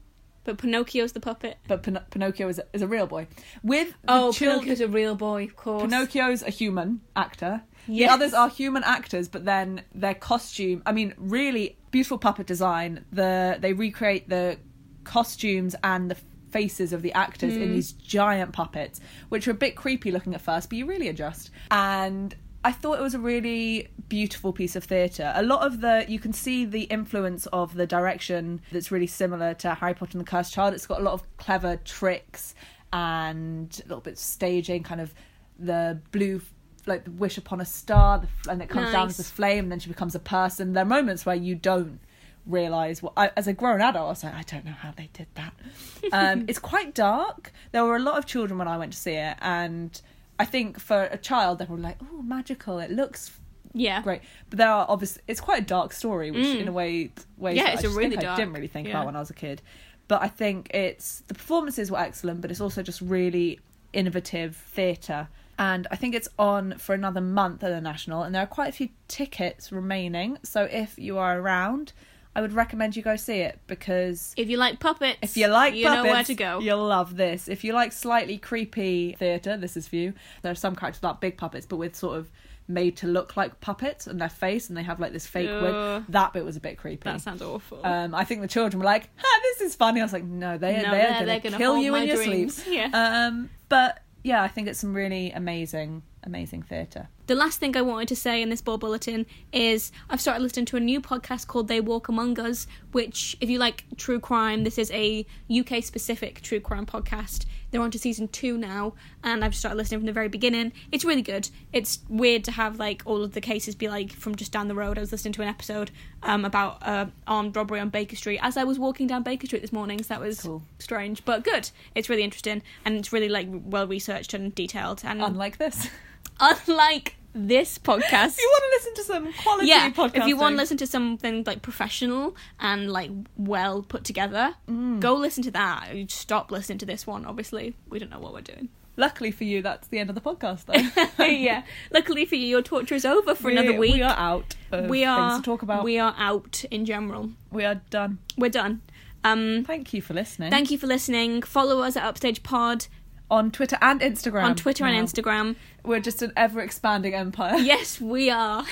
but 0.45 0.57
Pinocchio's 0.59 1.13
the 1.13 1.21
puppet. 1.21 1.59
But 1.69 1.83
Pin- 1.83 2.01
Pinocchio 2.11 2.49
is 2.49 2.59
a, 2.59 2.65
is 2.73 2.83
a 2.83 2.87
real 2.89 3.07
boy. 3.07 3.27
With 3.63 3.93
Oh, 4.09 4.33
children, 4.33 4.61
Pinocchio's 4.61 4.81
a 4.81 4.89
real 4.89 5.15
boy, 5.15 5.45
of 5.45 5.55
course. 5.57 5.83
Pinocchio's 5.83 6.43
a 6.43 6.51
human 6.51 7.01
actor. 7.15 7.63
Yes. 7.87 8.09
The 8.09 8.15
others 8.15 8.35
are 8.35 8.49
human 8.49 8.83
actors, 8.85 9.29
but 9.29 9.45
then 9.45 9.83
their 9.95 10.15
costume. 10.15 10.83
I 10.87 10.93
mean, 10.93 11.15
really 11.19 11.77
beautiful 11.91 12.19
puppet 12.19 12.47
design. 12.47 13.05
The 13.13 13.59
they 13.61 13.73
recreate 13.75 14.29
the 14.29 14.59
costumes 15.05 15.75
and 15.85 16.11
the 16.11 16.17
faces 16.51 16.93
of 16.95 17.03
the 17.03 17.13
actors 17.13 17.55
Hmm. 17.55 17.63
in 17.63 17.73
these 17.73 17.93
giant 17.93 18.53
puppets, 18.53 19.01
which 19.29 19.47
are 19.49 19.51
a 19.51 19.55
bit 19.67 19.77
creepy 19.77 20.11
looking 20.11 20.35
at 20.35 20.41
first, 20.41 20.71
but 20.71 20.79
you 20.79 20.87
really 20.87 21.09
adjust. 21.09 21.51
And 21.71 22.35
I 22.69 22.73
thought 22.73 22.99
it 22.99 23.03
was 23.03 23.15
a 23.15 23.19
really 23.19 23.89
beautiful 24.11 24.53
piece 24.53 24.77
of 24.77 24.85
theatre. 24.85 25.33
A 25.35 25.43
lot 25.43 25.67
of 25.67 25.81
the 25.81 26.05
you 26.07 26.19
can 26.19 26.35
see 26.35 26.67
the 26.67 26.83
influence 26.83 27.47
of 27.47 27.73
the 27.73 27.87
direction 27.87 28.61
that's 28.71 28.91
really 28.91 29.07
similar 29.07 29.55
to 29.55 29.73
Harry 29.73 29.95
Potter 29.95 30.19
and 30.19 30.21
the 30.21 30.31
Cursed 30.31 30.53
Child. 30.53 30.75
It's 30.75 30.87
got 30.87 31.01
a 31.01 31.03
lot 31.03 31.15
of 31.15 31.23
clever 31.39 31.79
tricks 31.79 32.55
and 32.93 33.75
a 33.83 33.89
little 33.89 34.03
bit 34.03 34.13
of 34.13 34.19
staging, 34.19 34.83
kind 34.83 35.01
of 35.01 35.15
the 35.59 35.99
blue 36.13 36.43
like 36.85 37.05
the 37.05 37.11
wish 37.13 37.39
upon 37.39 37.63
a 37.63 37.65
star 37.65 38.19
the, 38.19 38.51
and 38.51 38.61
it 38.61 38.69
comes 38.69 38.93
down 38.93 39.07
as 39.07 39.13
Nice. 39.13 39.17
this 39.17 39.31
flame 39.31 39.65
and 39.65 39.73
then 39.73 39.79
she 39.79 39.89
becomes 39.89 40.15
a 40.15 40.21
person 40.21 40.75
there 40.75 40.83
are 40.83 40.87
moments 40.87 41.27
where 41.27 41.37
you 41.37 41.55
don't 41.55 41.99
realize 42.47 43.03
what 43.03 43.13
I, 43.17 43.31
as 43.37 43.47
a 43.47 43.53
grown 43.53 43.83
adult 43.83 44.07
i 44.07 44.09
was 44.09 44.25
like 44.25 44.35
i 44.35 44.43
don't 44.43 44.65
know 44.65 44.73
how 44.73 44.93
they 44.97 45.11
did 45.13 45.27
that 45.35 45.53
um, 46.13 46.47
it's 46.49 46.59
quite 46.59 46.95
dark 46.95 47.53
there 47.73 47.85
were 47.85 47.97
a 47.97 48.01
lot 48.01 48.17
of 48.17 48.25
children 48.25 48.59
when 48.59 48.69
i 48.69 48.79
went 48.79 48.93
to 48.93 48.99
see 48.99 49.15
it 49.15 49.37
and 49.41 50.01
i 50.39 50.45
think 50.45 50.79
for 50.79 51.03
a 51.05 51.19
child 51.19 51.59
they 51.59 51.65
were 51.65 51.77
like 51.77 51.99
oh 52.13 52.23
magical 52.23 52.79
it 52.79 52.91
looks 52.91 53.31
Yeah. 53.75 54.03
great 54.03 54.23
but 54.51 54.59
there 54.59 54.71
are 54.71 54.87
obviously 54.89 55.23
it's 55.27 55.41
quite 55.41 55.63
a 55.63 55.67
dark 55.67 55.93
story 55.93 56.31
which 56.31 56.47
in 56.47 56.69
a 56.69 56.73
way 56.73 57.13
ways 57.37 57.55
Mm. 57.59 57.61
Yeah, 57.63 57.71
it's 57.73 57.85
I 57.85 57.89
a 57.89 57.91
really 57.91 58.17
think 58.17 58.29
I 58.29 58.37
didn't 58.37 58.53
really 58.55 58.67
think 58.69 58.89
yeah. 58.89 58.95
about 58.95 59.07
when 59.07 59.17
i 59.17 59.21
was 59.21 59.31
a 59.31 59.35
kid 59.35 59.63
but 60.09 60.23
i 60.23 60.29
think 60.29 60.71
it's 60.75 61.21
the 61.29 61.35
performances 61.35 61.91
were 61.91 61.99
excellent 62.01 62.41
but 62.41 62.51
it's 62.51 62.61
also 62.61 62.83
just 62.83 63.01
really 63.01 63.61
innovative 63.93 64.57
theatre 64.57 65.29
and 65.61 65.89
I 65.91 65.97
think 65.97 66.15
it's 66.15 66.29
on 66.39 66.79
for 66.79 66.95
another 66.95 67.21
month 67.21 67.65
at 67.65 67.71
the 67.71 67.81
National, 67.81 68.23
and 68.23 68.33
there 68.33 68.43
are 68.45 68.47
quite 68.47 68.69
a 68.69 68.73
few 68.73 68.91
tickets 69.09 69.73
remaining. 69.73 70.39
So 70.45 70.69
if 70.71 70.97
you 71.01 71.19
are 71.19 71.41
around, 71.41 71.93
I 72.39 72.41
would 72.41 72.53
recommend 72.53 72.95
you 72.95 73.03
go 73.03 73.17
see 73.17 73.41
it 73.41 73.59
because 73.67 74.33
If 74.37 74.49
you 74.49 74.59
like 74.59 74.79
puppets, 74.79 75.19
if 75.23 75.37
you 75.37 75.49
like 75.49 75.75
you 75.75 75.87
puppets, 75.87 76.05
know 76.05 76.11
where 76.13 76.23
to 76.25 76.35
go. 76.35 76.61
You'll 76.61 76.87
love 76.87 77.17
this. 77.17 77.49
If 77.49 77.65
you 77.65 77.73
like 77.73 77.91
slightly 77.91 78.39
creepy 78.39 79.17
theatre, 79.19 79.57
this 79.57 79.77
is 79.77 79.89
for 79.89 79.97
you. 79.97 80.15
There 80.43 80.53
are 80.53 80.55
some 80.55 80.77
characters 80.77 81.01
that 81.01 81.21
big 81.21 81.37
puppets, 81.37 81.67
but 81.67 81.77
with 81.79 81.97
sort 81.97 82.17
of 82.17 82.31
made 82.69 82.97
to 82.99 83.09
look 83.09 83.37
like 83.37 83.59
puppets 83.61 84.07
and 84.07 84.21
their 84.21 84.29
face, 84.29 84.69
and 84.69 84.77
they 84.77 84.85
have 84.85 85.01
like 85.01 85.13
this 85.13 85.27
fake 85.27 85.49
Ugh. 85.51 85.63
wig. 85.63 86.05
That 86.11 86.33
bit 86.33 86.45
was 86.45 86.57
a 86.57 86.61
bit 86.61 86.79
creepy. 86.79 87.03
That 87.03 87.21
sounds 87.21 87.43
awful. 87.43 87.81
Um, 87.85 88.15
I 88.15 88.25
think 88.25 88.41
the 88.43 88.47
children 88.49 88.79
were 88.79 88.85
like, 88.85 89.09
ha, 89.17 89.41
"This 89.43 89.63
is 89.63 89.75
funny." 89.75 90.01
I 90.01 90.05
was 90.05 90.13
like, 90.13 90.23
"No, 90.25 90.59
they 90.59 90.77
No, 90.77 90.83
they 90.83 90.83
they're- 90.83 91.11
are 91.23 91.25
going 91.27 91.41
gonna 91.43 91.57
kill 91.57 91.79
you 91.79 91.95
in 91.97 92.07
your 92.07 92.23
sleep." 92.23 92.53
Yeah. 92.69 92.91
Um, 92.93 93.51
but 93.69 94.01
yeah, 94.23 94.43
I 94.43 94.49
think 94.49 94.69
it's 94.69 94.79
some 94.79 94.95
really 94.95 95.33
amazing, 95.33 96.03
amazing 96.29 96.63
theatre. 96.63 97.09
The 97.27 97.35
last 97.35 97.59
thing 97.61 97.77
I 97.77 97.83
wanted 97.83 98.09
to 98.09 98.17
say 98.17 98.41
in 98.41 98.49
this 98.49 98.63
ball 98.63 98.79
bulletin 98.79 99.27
is 99.53 99.93
I've 100.09 100.21
started 100.21 100.43
listening 100.43 100.65
to 100.67 100.77
a 100.77 100.81
new 100.81 101.01
podcast 101.01 101.47
called 101.47 101.69
They 101.69 101.81
Walk 101.81 102.09
Among 102.09 102.39
Us, 102.41 102.67
which, 102.93 103.37
if 103.41 103.51
you 103.51 103.59
like 103.59 103.85
true 103.97 104.19
crime, 104.21 104.65
this 104.65 104.79
is 104.79 104.91
a 104.93 105.27
UK 105.55 105.83
specific 105.83 106.41
true 106.41 106.61
crime 106.61 106.87
podcast. 106.87 107.45
They're 107.71 107.83
on 107.83 107.91
to 107.91 107.99
season 107.99 108.29
two 108.29 108.57
now, 108.57 108.95
and 109.23 109.45
I've 109.45 109.55
started 109.55 109.77
listening 109.77 110.01
from 110.01 110.07
the 110.07 110.13
very 110.13 110.29
beginning. 110.29 110.73
It's 110.91 111.05
really 111.05 111.21
good. 111.21 111.51
It's 111.73 111.99
weird 112.09 112.45
to 112.45 112.53
have 112.53 112.79
like 112.79 113.03
all 113.05 113.23
of 113.23 113.33
the 113.33 113.43
cases 113.43 113.75
be 113.75 113.89
like 113.89 114.13
from 114.13 114.35
just 114.37 114.53
down 114.53 114.69
the 114.69 114.75
road. 114.75 114.97
I 114.97 115.03
was 115.03 115.13
listening 115.13 115.33
to 115.35 115.43
an 115.43 115.49
episode 115.49 115.91
um, 116.23 116.47
about 116.47 116.79
uh, 116.87 117.07
armed 117.27 117.55
robbery 117.57 117.81
on 117.81 117.91
Baker 117.91 118.17
Street 118.17 118.39
as 118.43 118.57
I 118.57 118.65
was 118.65 118.79
walking 118.79 119.07
down 119.07 119.23
Baker 119.23 119.47
Street 119.47 119.61
this 119.61 119.73
morning, 119.73 120.03
so 120.03 120.09
that 120.15 120.21
was 120.21 120.41
Cool. 120.41 120.63
strange 120.79 121.25
but 121.27 121.45
good. 121.45 121.71
It's 121.95 122.09
really 122.09 122.23
interesting 122.23 122.63
and 122.87 122.97
it's 122.97 123.13
really 123.13 123.29
like 123.29 123.49
well 123.51 123.87
researched 123.87 124.33
and 124.33 124.55
detailed. 124.55 125.03
And 125.05 125.21
Unlike 125.23 125.59
this, 125.59 125.91
unlike 126.41 127.17
this 127.35 127.79
podcast. 127.79 128.31
if 128.31 128.39
you 128.39 128.51
want 128.53 128.65
to 128.65 128.77
listen 128.77 128.95
to 128.95 129.03
some 129.05 129.33
quality 129.43 129.69
yeah, 129.69 129.91
podcasting, 129.91 130.17
if 130.23 130.27
you 130.27 130.37
want 130.37 130.55
to 130.55 130.57
listen 130.57 130.77
to 130.79 130.87
something 130.87 131.45
like 131.47 131.63
professional 131.63 132.37
and 132.59 132.91
like 132.91 133.11
well 133.37 133.83
put 133.83 134.05
together, 134.05 134.55
go 134.67 135.15
listen 135.15 135.43
to 135.45 135.51
that. 135.53 135.95
You 135.95 136.07
Stop 136.09 136.51
listening 136.51 136.79
to 136.79 136.87
this 136.87 137.07
one. 137.07 137.25
Obviously, 137.27 137.75
we 137.89 137.99
don't 137.99 138.11
know 138.11 138.19
what 138.19 138.33
we're 138.33 138.41
doing. 138.41 138.69
Luckily 138.97 139.31
for 139.31 139.45
you, 139.45 139.63
that's 139.63 139.87
the 139.89 140.01
end 140.01 140.11
of 140.11 140.17
the 140.17 140.21
podcast, 140.21 140.65
though. 140.65 141.25
yeah. 141.25 141.63
Luckily 141.93 142.25
for 142.25 142.35
you, 142.35 142.47
your 142.49 142.63
torture 142.63 142.97
is 142.97 143.05
over 143.05 143.33
for 143.37 143.47
We- 143.47 143.57
another 143.57 143.79
week. 143.79 143.95
We 143.95 144.03
are 144.03 144.17
out. 144.19 144.57
We 144.73 145.05
are. 145.05 145.31
things 145.31 145.43
to 145.43 145.45
talk 145.45 145.63
about. 145.63 145.85
We 145.85 146.01
are 146.01 146.17
out 146.19 146.65
in 146.73 146.85
general. 146.85 147.31
we 147.53 147.65
are 147.65 147.77
done. 147.91 148.19
We're 148.37 148.51
done. 148.51 148.83
Um, 149.23 149.65
Thank 149.65 149.93
you 149.95 150.01
for 150.03 150.15
listening. 150.15 150.51
thank 150.51 150.71
you 150.71 150.79
for 150.79 150.87
listening. 150.89 151.43
Follow 151.43 151.81
us 151.83 151.97
at 151.97 152.03
Upstage 152.05 152.43
Pod 152.43 152.87
on 153.31 153.51
Twitter 153.51 153.79
and 153.81 154.01
Instagram. 154.01 154.45
on 154.45 154.57
Twitter 154.57 154.85
now. 154.85 154.91
and 154.91 155.07
Instagram. 155.09 155.57
We're 155.85 156.01
just 156.01 156.23
an 156.23 156.33
ever 156.37 156.61
expanding 156.61 157.15
empire. 157.15 157.57
Yes, 157.59 158.01
we 158.01 158.31
are. 158.31 158.65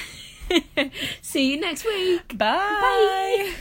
See 1.22 1.50
you 1.52 1.60
next 1.60 1.84
week. 1.84 2.36
Bye. 2.38 2.56
Bye. 2.56 3.54